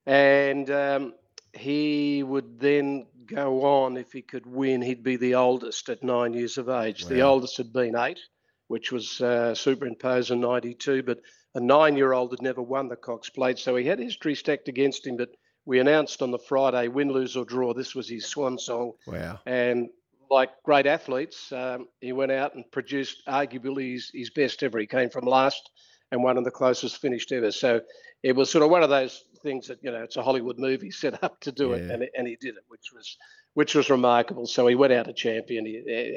[0.06, 1.14] And um,
[1.54, 6.34] he would then go on, if he could win, he'd be the oldest at nine
[6.34, 7.06] years of age.
[7.06, 8.20] The oldest had been eight,
[8.68, 11.20] which was uh, superimposed in 92, but
[11.56, 13.60] a nine year old had never won the Cox Plate.
[13.60, 15.18] So he had history stacked against him.
[15.18, 15.30] But
[15.66, 17.74] we announced on the Friday win, lose, or draw.
[17.74, 18.94] This was his swan song.
[19.08, 19.40] Wow.
[19.46, 19.90] And
[20.34, 24.80] like great athletes, um, he went out and produced arguably his, his best ever.
[24.80, 25.70] He came from last
[26.12, 27.52] and one of the closest finished ever.
[27.52, 27.82] So
[28.22, 30.92] it was sort of one of those things that you know it's a Hollywood movie
[31.04, 33.18] set up to do it, and and he did it, which was
[33.54, 34.46] which was remarkable.
[34.46, 35.66] So he went out a champion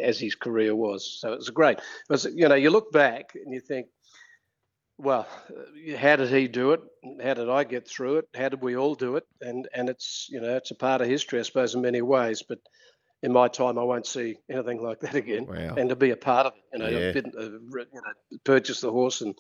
[0.02, 1.18] as his career was.
[1.20, 1.79] So it was great.
[1.79, 3.88] It was you know you look back and you think.
[4.98, 6.81] Well, uh, how did he do it?
[7.22, 8.29] How did I get through it?
[8.35, 9.24] How did we all do it?
[9.42, 12.42] And and it's you know it's a part of history, I suppose, in many ways.
[12.42, 12.61] But
[13.26, 15.46] in my time, I won't see anything like that again.
[15.46, 15.74] Wow.
[15.76, 17.10] And to be a part of it, you know, Yeah.
[17.10, 19.36] Didn't, uh, you know, purchase the horse and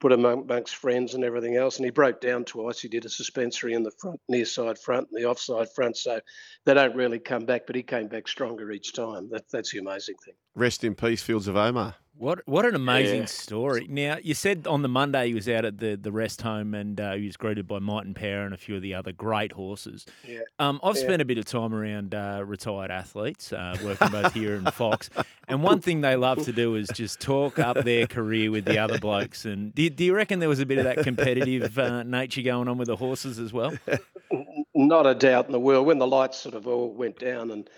[0.00, 1.76] put him amongst friends and everything else.
[1.76, 2.80] And he broke down twice.
[2.80, 5.98] He did a suspensory in the front, near side front, and the offside front.
[5.98, 6.18] So
[6.64, 9.28] they don't really come back, but he came back stronger each time.
[9.28, 10.34] That, that's the amazing thing.
[10.54, 11.94] Rest in peace, Fields of Omar.
[12.18, 13.24] What what an amazing Yeah.
[13.26, 13.86] story!
[13.90, 16.98] Now you said on the Monday he was out at the, the rest home and
[16.98, 19.52] uh, he was greeted by Might and Power and a few of the other great
[19.52, 20.06] horses.
[20.26, 20.40] Yeah.
[20.58, 21.02] Um, I've Yeah.
[21.02, 25.10] spent a bit of time around uh, retired athletes, uh, working both here and Fox,
[25.48, 28.78] and one thing they love to do is just talk up their career with the
[28.78, 29.44] other blokes.
[29.44, 32.68] And do, do you reckon there was a bit of that competitive uh, nature going
[32.68, 33.74] on with the horses as well?
[34.74, 35.86] Not a doubt in the world.
[35.86, 37.68] When the lights sort of all went down and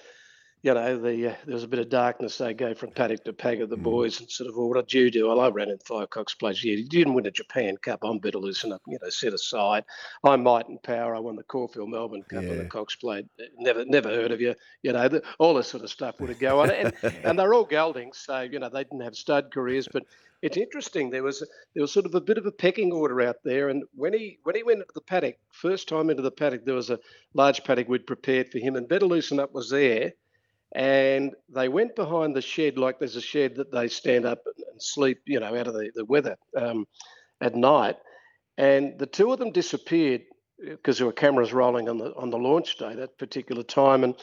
[0.63, 2.39] you know, the uh, there was a bit of darkness.
[2.39, 4.93] They go from paddock to paddock, of the boys, and sort of, well, what did
[4.93, 5.29] you do?
[5.29, 6.65] Well, I ran in Firecock's place.
[6.65, 8.01] Yeah, you didn't win a Japan Cup.
[8.03, 9.85] I'm better loosen up, you know, set aside.
[10.25, 11.15] I'm Might and Power.
[11.15, 13.27] I won the Caulfield Melbourne Cup and the Cox Plate.
[13.59, 14.55] Never, never heard of you.
[14.83, 16.93] You know, the, all this sort of stuff would go on, and,
[17.23, 20.05] and they're all geldings, so you know they didn't have stud careers, but.
[20.41, 21.11] It's interesting.
[21.11, 21.41] There was
[21.75, 24.39] there was sort of a bit of a pecking order out there, and when he
[24.45, 27.01] when he went into the paddock, first time into the paddock, there was a
[27.35, 30.13] large paddock we'd prepared for him, and Better Loosen Up was there,
[30.73, 34.83] and they went behind the shed like there's a shed that they stand up and,
[34.83, 36.87] sleep, you know, out of the, the weather um,
[37.41, 37.97] at night.
[38.57, 40.23] And the two of them disappeared
[40.59, 44.15] because there were cameras rolling on the on the launch day that particular time, and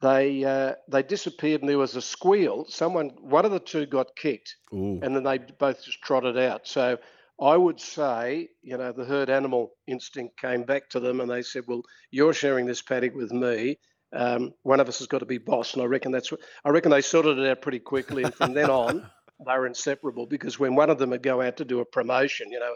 [0.00, 1.62] they uh, they disappeared.
[1.62, 2.66] And there was a squeal.
[2.68, 5.00] Someone, one of the two, got kicked, Ooh.
[5.02, 6.66] and then they both just trotted out.
[6.66, 6.98] So
[7.40, 11.42] I would say, you know, the herd animal instinct came back to them, and they
[11.42, 13.78] said, "Well, you're sharing this paddock with me."
[14.12, 16.30] Um, one of us has got to be boss, and I reckon that's.
[16.30, 19.10] what I reckon they sorted it out pretty quickly, and from then on,
[19.46, 20.26] they were inseparable.
[20.26, 22.74] Because when one of them would go out to do a promotion, you know,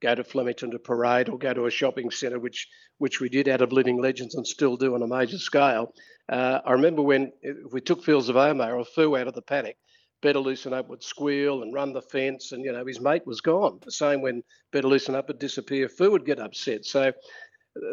[0.00, 2.68] go to Flemington to parade or go to a shopping centre, which
[2.98, 5.92] which we did out of Living Legends and still do on a major scale.
[6.28, 7.32] Uh, I remember when
[7.70, 9.76] we took Fields of Omar or Foo out of the paddock,
[10.22, 13.40] Better Loosen Up would squeal and run the fence, and you know his mate was
[13.40, 13.78] gone.
[13.84, 16.84] The same when Better Loosen Up would disappear, Foo would get upset.
[16.84, 17.12] So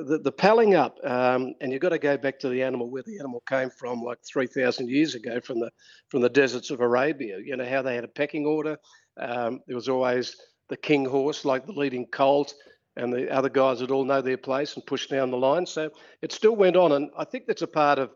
[0.07, 3.03] the, the palling up, um, and you've got to go back to the animal where
[3.03, 5.69] the animal came from, like three thousand years ago, from the
[6.09, 7.37] from the deserts of Arabia.
[7.43, 8.77] You know how they had a pecking order.
[9.19, 10.35] Um, there was always
[10.69, 12.53] the king horse, like the leading colt,
[12.95, 15.65] and the other guys would all know their place and push down the line.
[15.65, 15.89] So
[16.21, 18.11] it still went on, and I think that's a part of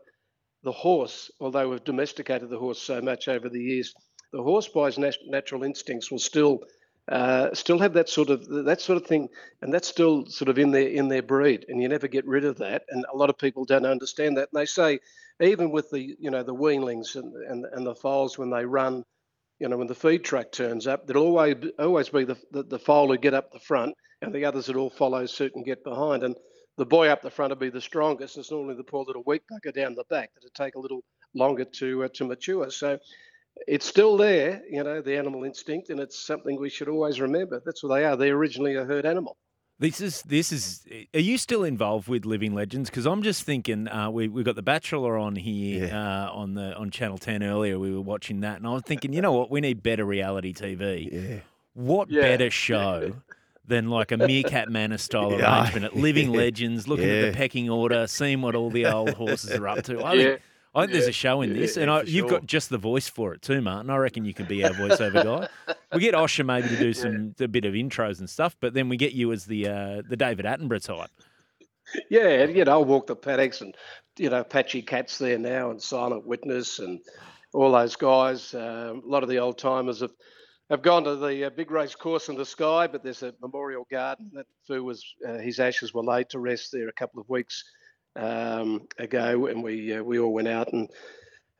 [0.62, 1.30] the horse.
[1.40, 3.92] Although we've domesticated the horse so much over the years,
[4.32, 6.60] the horse by his nat- natural instincts will still
[7.08, 9.28] uh, still have that sort of that sort of thing,
[9.62, 12.44] and that's still sort of in their in their breed, and you never get rid
[12.44, 12.84] of that.
[12.90, 14.50] And a lot of people don't understand that.
[14.52, 15.00] And they say
[15.40, 19.04] even with the you know the weanlings and and, and the foals when they run,
[19.58, 22.78] you know when the feed truck turns up, there'll always always be the, the the
[22.78, 25.84] foal who get up the front, and the others that all follow suit and get
[25.84, 26.22] behind.
[26.24, 26.36] And
[26.76, 28.36] the boy up the front will be the strongest.
[28.36, 31.02] It's normally the poor little weak bugger down the back that'll take a little
[31.34, 32.70] longer to uh, to mature.
[32.70, 32.98] So
[33.66, 37.60] it's still there, you know, the animal instinct, and it's something we should always remember.
[37.64, 38.16] That's what they are.
[38.16, 39.36] They're originally a herd animal.
[39.80, 40.84] This is this is.
[41.14, 42.90] Are you still involved with Living Legends?
[42.90, 46.74] Because I'm just thinking, uh, we we got The Bachelor on here uh, on the
[46.74, 47.78] on Channel Ten earlier.
[47.78, 49.50] We were watching that, and I was thinking, you know what?
[49.52, 51.08] We need better reality TV.
[51.12, 51.40] Yeah.
[51.74, 52.22] What Yeah.
[52.22, 53.14] better show?
[53.64, 55.60] Than like a Meerkat Manor style Yeah.
[55.60, 59.50] arrangement at Living Legends, looking at the pecking order, seeing what all the old horses
[59.50, 60.00] are up to.
[60.00, 60.36] I Yeah.
[60.78, 62.30] I think there's a show in this, Yeah, and I, you've sure.
[62.30, 63.90] got just the voice for it too, Martin.
[63.90, 65.48] I reckon you can be our voiceover guy.
[65.92, 68.90] We get Osher maybe to do some a bit of intros and stuff, but then
[68.90, 71.10] we get you as the uh, the David Attenborough type.
[72.10, 73.74] Yeah, and, you know, I'll walk the paddocks and,
[74.18, 77.00] you know, Apache Cat's there now and Silent Witness and
[77.54, 78.52] all those guys.
[78.54, 80.12] Um, a lot of the old timers have,
[80.70, 83.86] have gone to the uh, big race course in the sky, but there's a memorial
[83.90, 87.28] garden that Foo was, uh, his ashes were laid to rest there a couple of
[87.30, 87.64] weeks
[88.18, 90.90] um, ago, and we uh, we all went out and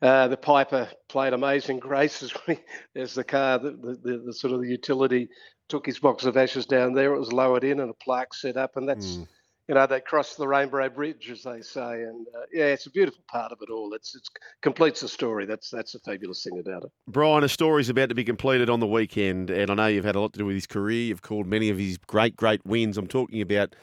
[0.01, 2.59] uh, the Piper played Amazing Grace as, we,
[2.95, 5.29] as the car, the, the, the, sort of the utility
[5.67, 7.13] took his box of ashes down there.
[7.13, 9.23] It was lowered in and a plaque set up, and that's Hmm.
[9.67, 12.91] you know they crossed the Rainbow Bridge, as they say, and uh, yeah, it's a
[12.91, 13.93] beautiful part of it all.
[13.93, 14.29] It's it's
[14.61, 15.45] completes the story.
[15.45, 16.91] That's that's a fabulous thing about it.
[17.07, 20.15] Bryan, a story's about to be completed on the weekend, and I know you've had
[20.15, 21.03] a lot to do with his career.
[21.03, 22.97] You've called many of his great, great wins.
[22.97, 23.75] I'm talking about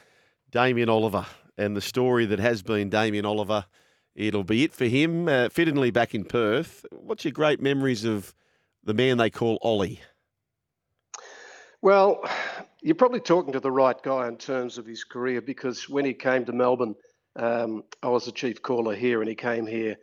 [0.51, 1.27] Damien Oliver
[1.59, 3.67] and the story that has been Damien Oliver.
[4.15, 6.87] It'll be it for him, uh, fittingly back in Perth.
[6.91, 8.35] What's your great memories of
[8.83, 10.01] the man they call Ollie?
[11.83, 12.25] Well,
[12.83, 16.15] you're probably talking to the right guy in terms of his career because when he
[16.15, 16.95] came to Melbourne,
[17.37, 19.97] um, I was the chief caller here, and he came here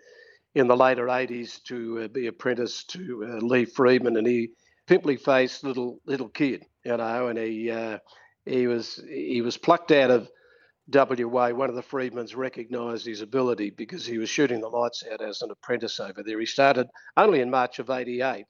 [0.53, 4.49] in the later 80s to uh, be apprentice to uh, Lee Freedman, and he
[4.87, 7.97] pimply faced little little kid, you know, and he uh,
[8.45, 10.29] he was he was plucked out of
[10.91, 11.49] WA.
[11.49, 15.41] One of the Freedmans recognised his ability because he was shooting the lights out as
[15.41, 16.39] an apprentice over there.
[16.39, 18.45] He started only in March of '88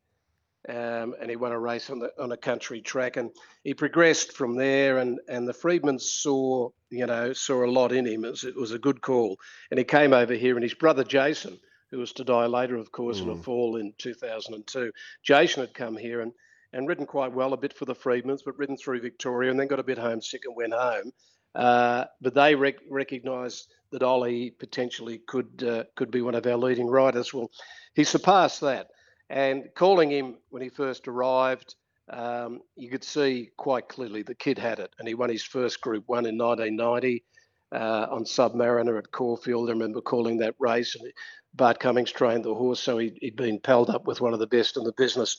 [0.69, 3.31] um, and he won a race on the on a country track, and
[3.63, 4.99] he progressed from there.
[4.99, 8.23] And and the Freedmans saw you know saw a lot in him.
[8.23, 9.37] It was, it was a good call,
[9.71, 11.59] and he came over here, and his brother Jason,
[11.91, 14.91] who was to die later, of course, in a fall in 2002.
[15.21, 16.31] Jason had come here and,
[16.71, 19.67] and ridden quite well, a bit for the Freedmans, but ridden through Victoria and then
[19.67, 21.11] got a bit homesick and went home.
[21.55, 26.57] Uh, but they rec- recognised that Ollie potentially could uh, could be one of our
[26.57, 27.33] leading riders.
[27.33, 27.51] Well,
[27.93, 28.87] he surpassed that.
[29.29, 31.75] And calling him when he first arrived,
[32.09, 34.93] um, you could see quite clearly the kid had it.
[34.99, 37.23] And he won his first Group One in 1990
[37.71, 39.69] uh, on Submariner at Caulfield.
[39.69, 40.95] I remember calling that race.
[40.95, 41.11] And
[41.53, 44.47] Bart Cummings trained the horse, so he, he'd been pelled up with one of the
[44.47, 45.37] best in the business.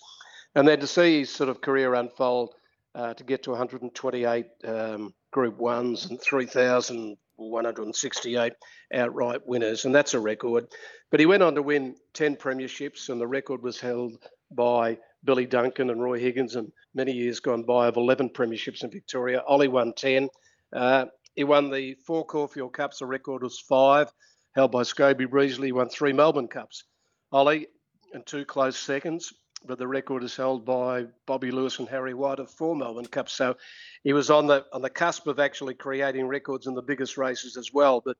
[0.55, 2.55] And then to see his sort of career unfold
[2.95, 8.53] uh, to get to 128 um, Group Ones and 3,168
[8.95, 10.67] outright winners, and that's a record.
[11.11, 14.17] But he went on to win 10 premierships, and the record was held
[14.51, 18.91] by Billy Duncan and Roy Higgins, and many years gone by of 11 premierships in
[18.91, 19.43] Victoria.
[19.47, 20.29] Ollie won 10.
[20.73, 23.01] Uh, he won the four Caulfield Cups.
[23.01, 24.13] The record was five,
[24.55, 25.69] held by Scobie Breasley.
[25.69, 26.85] He won three Melbourne Cups.
[27.33, 27.67] Ollie
[28.13, 29.33] and two close seconds
[29.67, 33.33] but the record is held by Bobby Lewis and Harry White of four Melbourne Cups.
[33.33, 33.57] So
[34.03, 37.57] he was on the on the cusp of actually creating records in the biggest races
[37.57, 38.03] as well.
[38.05, 38.17] But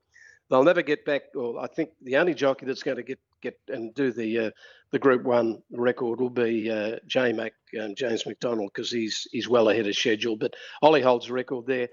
[0.49, 1.23] they'll never get back.
[1.35, 4.51] Or I think the only jockey that's going to get get and do the uh,
[4.91, 9.49] the Group One record will be uh, J Mac um, James McDonald because he's he's
[9.49, 10.35] well ahead of schedule.
[10.37, 11.89] But Ollie holds the record there.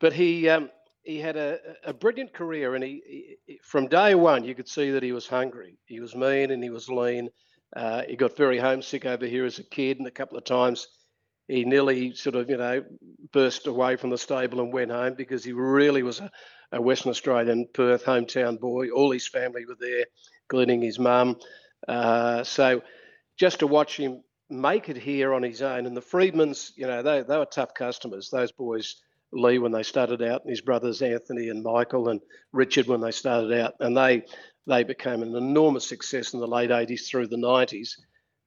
[0.00, 0.48] But he.
[0.48, 0.70] Um,
[1.04, 4.90] he had a, a brilliant career, and he, he, from day one you could see
[4.92, 5.76] that he was hungry.
[5.84, 7.28] He was mean and he was lean,
[7.74, 10.88] uh, he got very homesick over here as a kid, and a couple of times
[11.48, 12.84] he nearly sort of, you know,
[13.32, 16.30] burst away from the stable and went home because he really was a,
[16.72, 18.90] a Western Australian Perth hometown boy.
[18.90, 20.06] All his family were there,
[20.44, 21.36] including his mum.
[21.86, 22.82] Uh, so
[23.36, 27.02] just to watch him make it here on his own, and the Freedmans, you know,
[27.02, 28.30] they, they were tough customers.
[28.30, 28.96] Those boys,
[29.32, 32.20] Lee, when they started out, and his brothers Anthony and Michael and
[32.52, 34.22] Richard when they started out, and they
[34.66, 37.90] they became an enormous success in the late 80s through the 90s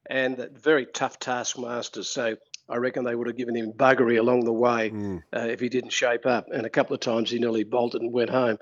[0.09, 2.09] and very tough taskmasters.
[2.09, 2.35] So
[2.69, 5.21] I reckon they would have given him buggery along the way mm.
[5.35, 6.47] uh, if he didn't shape up.
[6.51, 8.57] And a couple of times he nearly bolted and went home.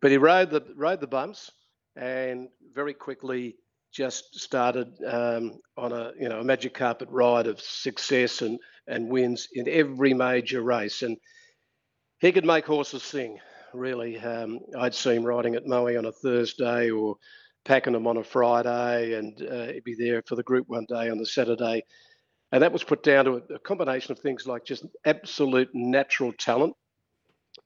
[0.00, 1.50] But he rode the rode the bumps
[1.96, 3.56] and very quickly
[3.92, 9.08] just started um, on a you know a magic carpet ride of success and and
[9.08, 11.02] wins in every major race.
[11.02, 11.18] And
[12.20, 13.38] he could make horses sing
[13.74, 14.18] really.
[14.18, 17.16] Um, I'd see him riding at Moe on a Thursday or
[17.64, 21.18] Pakenham on a Friday, and uh, he'd be there for the group one day on
[21.18, 21.84] the Saturday.
[22.52, 26.32] And that was put down to a, a combination of things like just absolute natural
[26.32, 26.74] talent,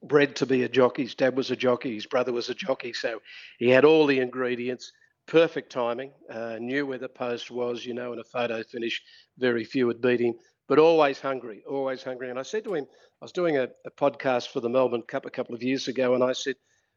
[0.02, 1.02] bred to be a jockey.
[1.04, 3.20] His dad was a jockey, his brother was a jockey, so
[3.58, 4.92] he had all the ingredients.
[5.26, 9.02] Perfect timing, uh, knew where the post was, you know, in a photo finish,
[9.38, 10.34] very few would beat him,
[10.68, 12.30] but always hungry, always hungry.
[12.30, 12.86] And I said to him,
[13.20, 16.14] I was doing a, a, podcast for the Melbourne Cup a couple of years ago,
[16.14, 16.56] and I said,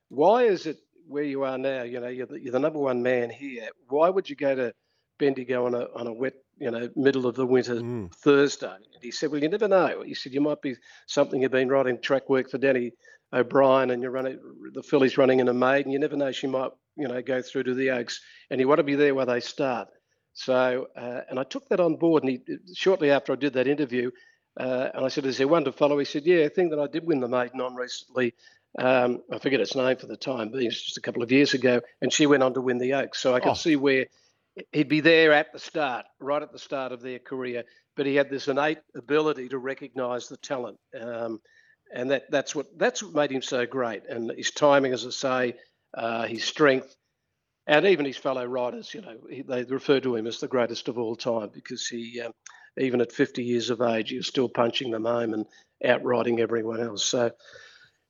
[0.10, 0.78] "Why is it
[1.08, 1.84] where you are now?
[1.84, 3.70] You know, you're the, you're the number one man here.
[3.88, 4.74] Why would you go to
[5.20, 8.14] Bendigo on a on a wet, you know, middle of the winter mm.
[8.16, 10.76] Thursday?" And he said, "Well, you never know." He said, "You might be
[11.08, 12.92] something you've been riding track work for Danny
[13.34, 14.40] O'Brien, and you're running
[14.74, 15.92] the filly's running in a maiden.
[15.92, 18.80] You never know; she might, you know, go through to the Oaks, and you want
[18.80, 19.90] to be there where they start."
[20.38, 22.24] So, uh, and I took that on board.
[22.24, 24.12] And he, shortly after I did that interview,
[24.56, 25.98] uh, and I said, Is there one to follow?
[25.98, 28.36] He said, Yeah, a thing that I did win the maiden on recently.
[28.78, 31.32] Um, I forget its name for the time, but it was just a couple of
[31.32, 31.82] years ago.
[32.04, 33.20] And she went on to win the Oaks.
[33.20, 33.56] So I can oh.
[33.56, 34.06] see where
[34.72, 37.64] he'd be there at the start, right at the start of their career.
[37.96, 40.78] But he had this innate ability to recognise the talent.
[41.00, 41.42] Um,
[41.92, 44.04] and that, that's what that's what made him so great.
[44.08, 45.56] And his timing, as I say,
[45.96, 46.96] uh, his strength,
[47.68, 50.88] and even his fellow riders, you know, he, they refer to him as the greatest
[50.88, 52.32] of all time because he um,
[52.78, 55.46] even at 50 years of age, he was still punching them home and
[55.86, 57.04] outriding everyone else.
[57.04, 57.32] So,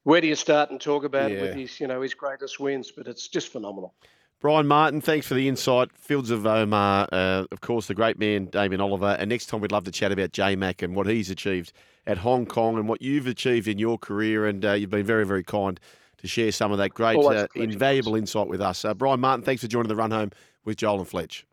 [0.04, 1.42] where do you start and talk about yeah.
[1.42, 2.92] with his, you know, his greatest wins?
[2.96, 3.94] But it's just phenomenal.
[4.40, 5.92] Bryan Martin, thanks for the insight.
[5.98, 9.18] Fields of Omagh, uh, of course, the great man Damien Oliver.
[9.20, 11.74] And next time, we'd love to chat about J Mac and what he's achieved
[12.06, 14.46] at Hong Kong and what you've achieved in your career.
[14.46, 15.80] And uh, you've been very, very kind
[16.18, 18.84] to share some of that great, uh, invaluable insight with us.
[18.84, 20.32] Uh, Bryan Martin, thanks for joining the run home
[20.66, 21.46] with Joel and Fletch.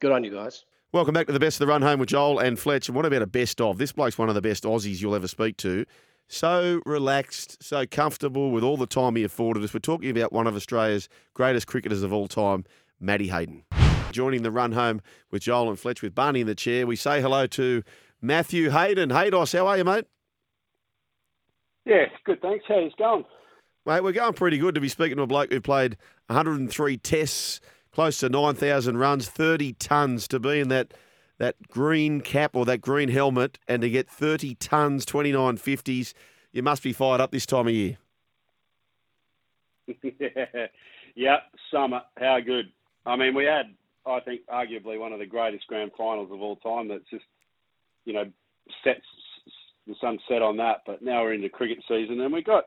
[0.00, 0.64] Good on you guys.
[0.92, 2.88] Welcome back to the best of the run home with Joel and Fletch.
[2.88, 3.78] And what about a best of?
[3.78, 5.84] This bloke's one of the best Aussies you'll ever speak to.
[6.26, 9.72] So relaxed, so comfortable with all the time he afforded us.
[9.72, 12.64] We're talking about one of Australia's greatest cricketers of all time,
[12.98, 13.64] Matty Hayden.
[14.10, 17.20] Joining the run home with Joel and Fletch with Barney in the chair, we say
[17.20, 17.82] hello to
[18.20, 19.10] Matthew Hayden.
[19.10, 20.06] Haydos, how are you, mate?
[21.84, 22.64] Yeah, good, thanks.
[22.68, 23.24] How's it going?
[23.86, 27.60] Mate, we're going pretty good to be speaking to a bloke who played 103 tests
[27.92, 30.92] close to 9,000 runs, 30 tons to be in that
[31.38, 36.12] that green cap or that green helmet and to get 30 tons, 29 50s.
[36.52, 37.96] You must be fired up this time of year.
[41.14, 41.38] yeah,
[41.70, 42.02] summer.
[42.18, 42.70] How good.
[43.06, 43.74] I mean, we had,
[44.04, 46.88] I think, arguably one of the greatest grand finals of all time.
[46.88, 47.24] That's just,
[48.04, 48.24] you know,
[48.84, 49.00] sets
[49.86, 50.82] the sun set on that.
[50.86, 52.64] But now we're into cricket season, and we've got,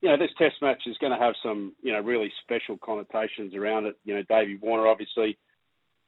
[0.00, 3.54] you know, this Test match is going to have some, you know, really special connotations
[3.54, 3.96] around it.
[4.04, 5.38] You know, Davey Warner, obviously,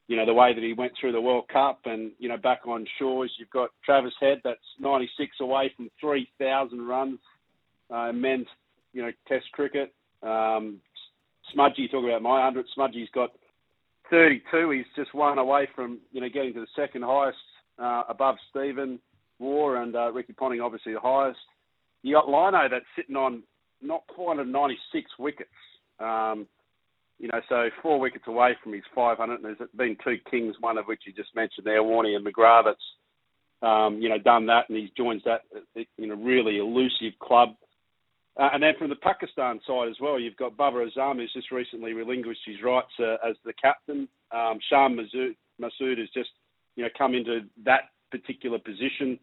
[0.09, 2.67] you know, the way that he went through the World Cup, and you know, back
[2.67, 7.19] on shores, you've got Travis Head, that's 96 away from 3,000 runs,
[7.91, 8.47] uh, men's,
[8.93, 9.93] you know, Test cricket.
[10.23, 10.81] Um,
[11.53, 12.67] Smudgy, talk about my 100.
[12.75, 13.31] Smudgy's got
[14.11, 14.71] 32.
[14.71, 17.39] He's just one away from you know getting to the second highest
[17.79, 18.99] uh, above Stephen
[19.39, 21.39] Waugh and uh, Ricky Ponting, obviously the highest.
[22.03, 23.43] You got Lino that's sitting on
[23.83, 25.51] not quite 96 wickets.
[26.01, 26.47] Um,
[27.19, 29.35] you know, so four wickets away from his 500.
[29.35, 32.65] And there's been two kings, one of which you just mentioned there, Warney and McGrath.
[32.65, 32.79] That's
[33.61, 35.43] um, you know done that, and he joins that
[35.99, 37.51] in a really elusive club.
[38.39, 41.51] Uh, and then from the Pakistan side as well, you've got Babar Azam, who's just
[41.51, 44.09] recently relinquished his rights uh, as the captain.
[44.31, 46.31] Um, Masood, Masood has just,
[46.77, 49.19] you know, come into that particular position,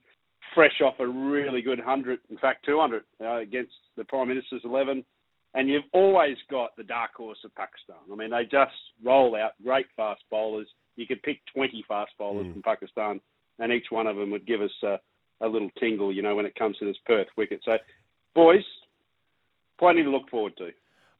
[0.53, 5.03] fresh off a really good 100, in fact 200 uh, against the Prime Minister's 11.
[5.53, 7.95] And you've always got the dark horse of Pakistan.
[8.11, 10.67] I mean, they just roll out great fast bowlers.
[10.97, 12.53] You could pick 20 fast bowlers mm.
[12.53, 13.21] from Pakistan,
[13.59, 14.99] and each one of them would give us a,
[15.39, 17.61] a little tingle, you know, when it comes to this Perth wicket.
[17.63, 17.77] So,
[18.33, 18.65] boys,
[19.79, 20.71] plenty to look forward to.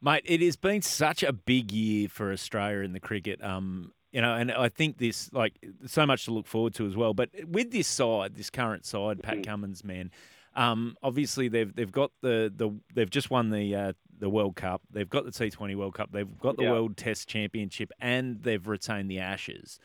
[0.02, 3.42] Mate, it has been such a big year for Australia in the cricket.
[3.42, 5.56] Um, you know, and I think this like
[5.88, 7.14] so much to look forward to as well.
[7.14, 9.46] But with this side, this current side, Pat mm.
[9.46, 10.10] Cummins, man,
[10.56, 14.82] um, obviously they've they've got the, the they've just won the uh, the World Cup.
[14.90, 16.14] They've got the T Twenty World Cup.
[16.14, 16.72] They've got the yeah.
[16.72, 19.82] World Test Championship, and they've retained the Ashes.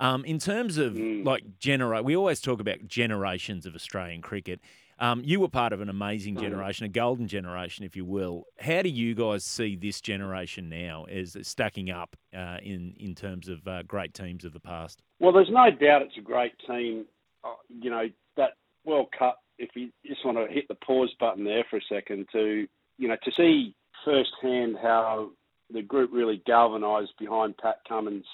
[0.00, 1.24] Um, in terms of mm.
[1.24, 4.58] like generate, we always talk about generations of Australian cricket.
[5.00, 6.40] Um, you were part of an amazing mm.
[6.40, 8.44] generation, a golden generation, if you will.
[8.58, 13.48] How do you guys see this generation now as stacking up uh, in in terms
[13.48, 15.02] of uh, great teams of the past?
[15.20, 17.04] Well, there's no doubt it's a great team.
[17.44, 18.50] Uh, you know that
[18.84, 19.40] World Cup.
[19.58, 23.08] If you just want to hit the pause button there for a second to you
[23.08, 23.74] know to see
[24.04, 25.30] firsthand how
[25.70, 28.24] the group really galvanised behind Pat Cummins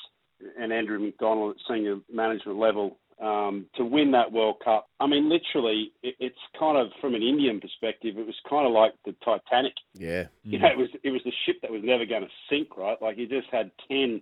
[0.59, 4.89] and Andrew McDonald at senior management level um, to win that World Cup.
[5.01, 8.73] I mean, literally, it, it's kind of from an Indian perspective, it was kind of
[8.73, 9.75] like the Titanic.
[9.95, 12.77] Yeah, you know, it was it was the ship that was never going to sink,
[12.77, 13.01] right?
[13.01, 14.21] Like you just had ten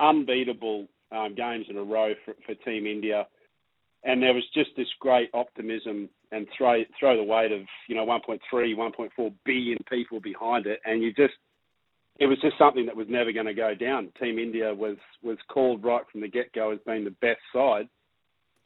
[0.00, 3.26] unbeatable um, games in a row for, for Team India,
[4.04, 8.06] and there was just this great optimism and throw throw the weight of you know
[8.06, 11.34] 1.3, 1.4 billion people behind it, and you just
[12.20, 14.12] it was just something that was never going to go down.
[14.20, 17.88] Team India was was called right from the get go as being the best side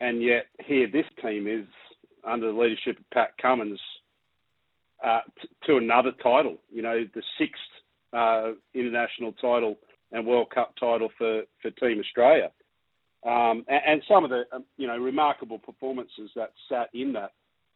[0.00, 1.66] and yet here this team is
[2.26, 3.80] under the leadership of Pat Cummins
[5.04, 6.56] uh, t- to another title.
[6.70, 7.60] You know, the sixth
[8.12, 9.78] uh, international title
[10.12, 12.50] and World Cup title for, for Team Australia,
[13.26, 17.32] um, and, and, some of the um, you know remarkable performances that sat in that,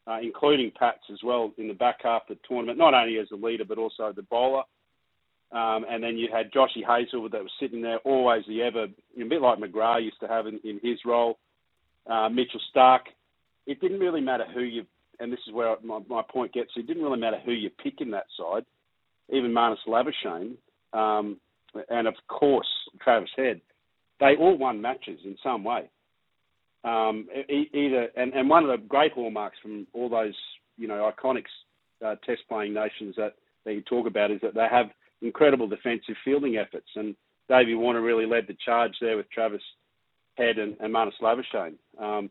[0.07, 3.29] uh, including Pat's as well in the back half of the tournament, not only as
[3.33, 4.62] a leader but also the bowler.
[5.53, 9.25] Um, and then you had Joshy Hazlewood that was sitting there, always the ever, a
[9.25, 11.39] bit like McGrath used to have in, in his role
[12.11, 13.00] uh, Mitchell Starc.
[13.66, 14.84] It didn't really matter who you,
[15.20, 16.70] and this is where my, my point gets.
[16.76, 18.64] It didn't really matter who you pick in that side,
[19.28, 20.57] even Marnus Labuschagne,
[20.92, 21.38] um,
[21.88, 22.68] and of course
[23.00, 23.61] Travis Head.
[24.20, 25.90] They all won matches in some way.
[26.84, 30.34] Um, either and, and one of the great hallmarks from all those
[30.76, 31.44] you know iconic
[32.05, 33.34] uh, test playing nations that,
[33.64, 34.86] that you talk about is that they have
[35.20, 37.14] incredible defensive fielding efforts and
[37.48, 39.62] Davey Warner really led the charge there with Travis
[40.37, 41.74] Head and, and Marnus Labuschagne.
[41.99, 42.30] Um,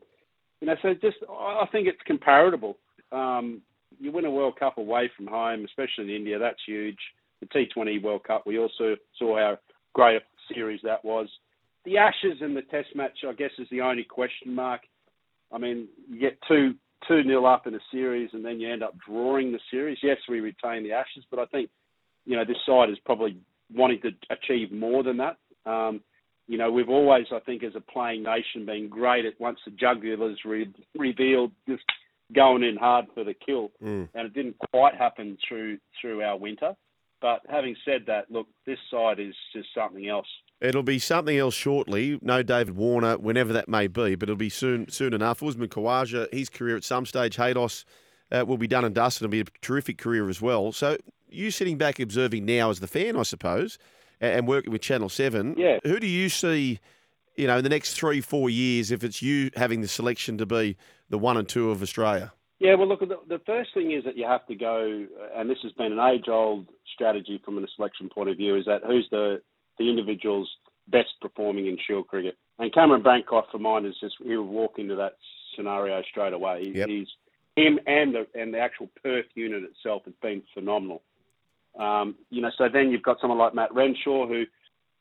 [0.60, 2.78] you know, so just I think it's comparable.
[3.12, 3.62] Um,
[4.00, 6.98] you win a World Cup away from home, especially in India, that's huge.
[7.42, 9.58] The T20 World Cup, we also saw how
[9.94, 11.28] great a series that was.
[11.86, 14.82] The Ashes and the Test match, I guess, is the only question mark.
[15.52, 16.76] I mean, you get two
[17.08, 19.98] two nil up in a series, and then you end up drawing the series.
[20.04, 21.70] Yes, we retain the Ashes, but I think
[22.26, 23.38] you know this side is probably
[23.74, 25.38] wanting to achieve more than that.
[25.66, 26.02] Um,
[26.48, 29.72] you know, we've always, I think, as a playing nation, been great at once the
[29.72, 31.84] jugular's re- revealed, just
[32.34, 34.08] going in hard for the kill, mm.
[34.14, 36.74] and it didn't quite happen through through our winter.
[37.22, 40.28] But having said that, look, this side is just something else.
[40.60, 42.20] It'll be something else shortly.
[42.22, 45.44] No David Warner, whenever that may be, but it'll be soon soon enough.
[45.44, 47.86] Usman Khawaja, his career at some stage, Haydos
[48.32, 49.24] uh, will be done and dusted.
[49.24, 50.72] It'll be a terrific career as well.
[50.72, 50.98] So
[51.30, 53.78] you sitting back observing now as the fan, I suppose,
[54.22, 55.56] and working with Channel 7.
[55.58, 55.80] Yeah.
[55.84, 56.80] Who do you see,
[57.36, 60.46] you know, in the next three, four years, if it's you having the selection to
[60.46, 60.78] be
[61.10, 62.32] the one and two of Australia?
[62.60, 65.06] Yeah, well, look, the, the first thing is that you have to go,
[65.36, 68.66] and this has been an age old strategy from a selection point of view, is
[68.66, 69.42] that who's the,
[69.80, 70.48] the individuals
[70.88, 72.38] best performing in Shield cricket.
[72.60, 75.14] And Cameron Bancroft, for mine, is just he'll walk into that
[75.56, 76.66] scenario straight away.
[76.66, 76.88] He, Yep.
[76.88, 77.08] He's
[77.56, 81.02] him and the and the actual Perth unit itself has been phenomenal.
[81.80, 84.44] Um, you know, so then you've got someone like Matt Renshaw, who,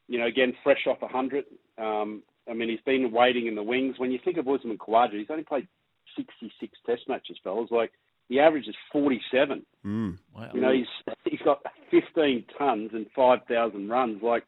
[0.08, 1.44] you know, again fresh off a hundred.
[1.78, 3.96] Um, I mean, he's been waiting in the wings.
[3.98, 5.68] When you think of Usman Khawaja, he's only played
[6.16, 7.70] 66 Test matches, fellas.
[7.70, 7.92] Like
[8.28, 9.64] the average is 47.
[9.84, 10.18] Mm.
[10.34, 10.50] Wow.
[10.54, 14.22] You know, he's he's got 15 tons and 5,000 runs.
[14.22, 14.44] Like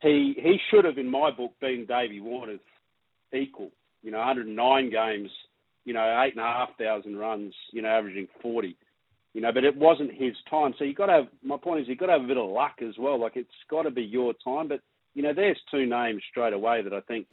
[0.00, 2.60] he he should have, in my book, been Davey Warner's
[3.32, 3.70] equal.
[4.02, 5.30] You know, 109 games.
[5.84, 7.54] You know, eight and a half thousand runs.
[7.72, 8.76] You know, averaging 40.
[9.34, 10.74] You know, but it wasn't his time.
[10.78, 11.28] So you got to have.
[11.42, 13.18] My point is, you've got to have a bit of luck as well.
[13.18, 14.68] Like it's got to be your time.
[14.68, 14.80] But
[15.14, 17.26] you know, there's two names straight away that I think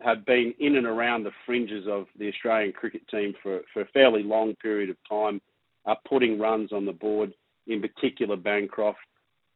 [0.00, 3.88] have been in and around the fringes of the Australian cricket team for, for a
[3.88, 5.40] fairly long period of time,
[5.84, 7.32] are putting runs on the board,
[7.66, 8.98] in particular Bancroft.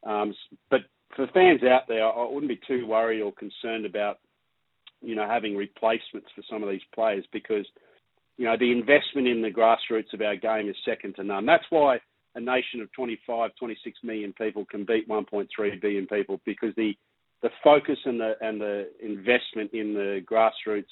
[0.05, 0.35] Um,
[0.71, 0.81] but
[1.15, 4.19] for fans out there, I wouldn't be too worried or concerned about,
[5.03, 7.67] you know, having replacements for some of these players because,
[8.37, 11.47] you know, the investment in the grassroots of our game is second to none.
[11.47, 12.01] That's why
[12.35, 15.49] a nation of 25, 26 million people can beat 1.3
[15.81, 16.93] billion people because the
[17.43, 20.85] the focus and the and the investment in the grassroots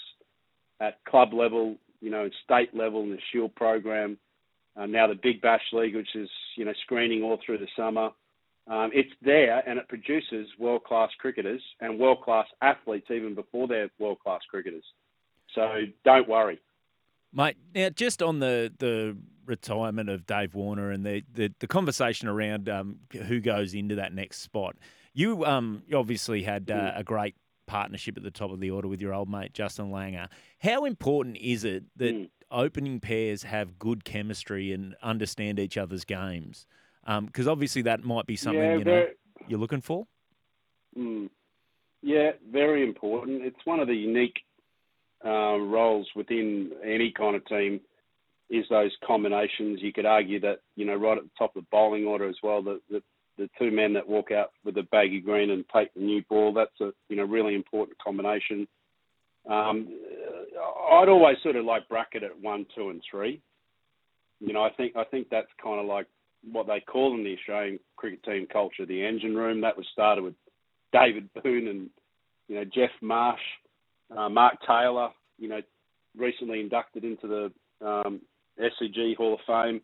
[0.80, 4.18] at club level, you know, state level, in the Shield program,
[4.76, 8.10] uh, now the Big Bash League, which is you know screening all through the summer.
[8.66, 13.68] Um, it's there and it produces world class cricketers and world class athletes even before
[13.68, 14.84] they're world class cricketers.
[15.54, 16.58] So don't worry.
[17.34, 22.28] Mate, now just on the, the retirement of Dave Warner and the, the, the conversation
[22.28, 24.76] around um, who goes into that next spot,
[25.12, 27.34] you um, you obviously had uh, a great
[27.66, 30.28] partnership at the top of the order with your old mate Justin Langer.
[30.58, 36.66] How important is it that opening pairs have good chemistry and understand each other's games?
[37.06, 39.06] Because obviously that might be something Yeah, you know
[39.48, 40.06] you're looking for.
[40.96, 41.30] Mm.
[42.02, 43.42] Yeah, very important.
[43.42, 44.40] It's one of the unique
[45.24, 47.80] uh, roles within any kind of team
[48.50, 49.80] is those combinations.
[49.80, 52.36] You could argue that you know right at the top of the bowling order as
[52.42, 52.62] well.
[52.62, 53.02] The the,
[53.38, 56.52] the two men that walk out with the baggy green and take the new ball.
[56.52, 58.68] That's a you know really important combination.
[59.48, 59.88] Um,
[60.92, 63.40] I'd always sort of like bracket at one, two, and three.
[64.40, 66.06] You know, I think I think that's kind of like
[66.50, 69.62] what they call in the Australian cricket team culture the engine room.
[69.62, 70.34] That was started with
[70.92, 71.90] David Boon and
[72.48, 73.40] you know Geoff Marsh,
[74.16, 75.10] uh, Mark Taylor.
[75.38, 75.60] You know,
[76.16, 78.20] recently inducted into the um,
[78.60, 79.80] SCG Hall of Fame.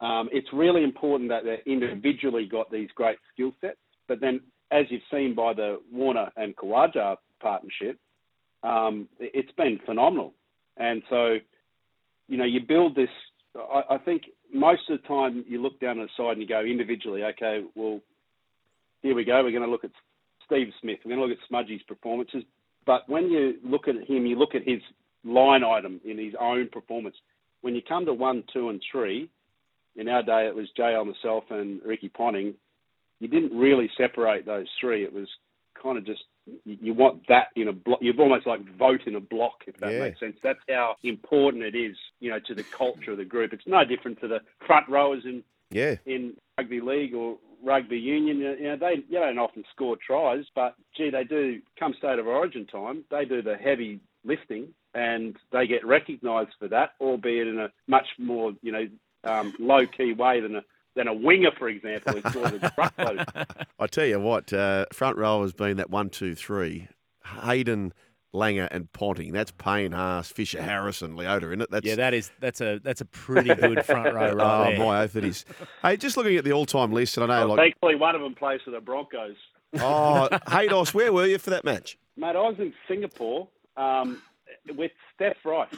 [0.00, 3.78] Um, it's really important that they individually got these great skill sets,
[4.08, 4.40] but then,
[4.72, 7.98] as you've seen by the Warner and Khawaja partnership,
[8.62, 10.34] um, it- it's been phenomenal.
[10.76, 11.38] And so,
[12.28, 13.10] you know, you build this.
[13.54, 14.22] I, I think
[14.52, 17.22] most of the time you look down the side and you go individually.
[17.24, 18.00] Okay, well,
[19.02, 19.42] here we go.
[19.42, 19.90] We're going to look at
[20.46, 20.98] Steve Smith.
[21.04, 22.44] We're going to look at Smudgy's performances.
[22.86, 24.80] But when you look at him, you look at his
[25.24, 27.16] line item in his own performance.
[27.60, 29.30] When you come to one, two, and three,
[29.96, 32.54] in our day it was JL myself and Ricky Ponting.
[33.20, 35.04] You didn't really separate those three.
[35.04, 35.28] It was
[35.80, 36.22] kind of just
[36.64, 38.00] you you want that in a block.
[38.02, 40.00] You've almost like vote in a block, if that Yeah.
[40.00, 40.36] makes sense.
[40.42, 43.52] That's how important it is, you know, to the culture of the group.
[43.52, 45.96] It's no different to the front rowers in Yeah.
[46.04, 48.38] in rugby league or rugby union.
[48.38, 51.60] You know, they you don't often score tries, but gee, they do.
[51.78, 56.68] Come state of origin time, they do the heavy lifting, and they get recognised for
[56.68, 58.86] that, albeit in a much more you know
[59.24, 60.62] um, low key way than a
[60.94, 63.24] than a winger, for example, scores a truckload.
[63.78, 66.88] I tell you what, uh, front row has been that one, two, three.
[67.24, 67.94] Hayden,
[68.34, 69.32] Langer, and Ponting.
[69.32, 71.70] That's Payne, Haas, Fisher, Harrison, Leota, isn't it?
[71.70, 74.78] That's Yeah, that is that's a that's a pretty good front row right oh there.
[74.78, 75.44] my oath, it is.
[75.82, 78.20] hey, just looking at the all-time list, and I know, Well, like, thankfully, one of
[78.22, 79.36] them plays for the Broncos.
[79.78, 81.98] oh, Haydos, where were you for that match?
[82.16, 84.20] Mate, I was in Singapore um,
[84.76, 85.68] with Steph Rice.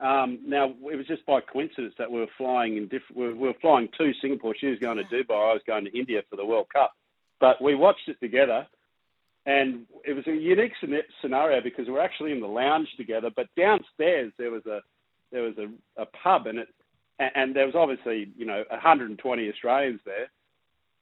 [0.00, 3.16] Um, now it was just by coincidence that we were flying in different.
[3.16, 4.54] We were, we were flying to Singapore.
[4.58, 5.50] She was going to Dubai.
[5.50, 6.92] I was going to India for the World Cup.
[7.40, 8.66] But we watched it together,
[9.46, 10.72] and it was a unique
[11.20, 13.30] scenario because we were actually in the lounge together.
[13.34, 14.80] But downstairs there was a
[15.32, 15.68] there was a,
[16.00, 16.68] a pub, and it
[17.18, 20.28] and, there was obviously you know 120 Australians there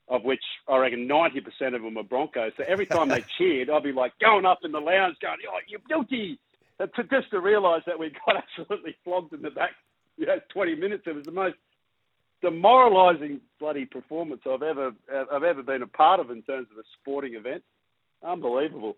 [0.08, 2.52] of which I reckon 90% of them were Broncos.
[2.56, 5.58] So every time they cheered, I'd be like going up in the lounge going, oh,
[5.66, 6.38] you're guilty.
[6.78, 9.72] And to, just to realise that we got absolutely flogged in the back,
[10.16, 11.04] you know, 20 minutes.
[11.06, 11.56] It was the most
[12.42, 14.92] demoralising bloody performance I've ever
[15.32, 17.62] I've ever been a part of in terms of a sporting event.
[18.24, 18.96] Unbelievable.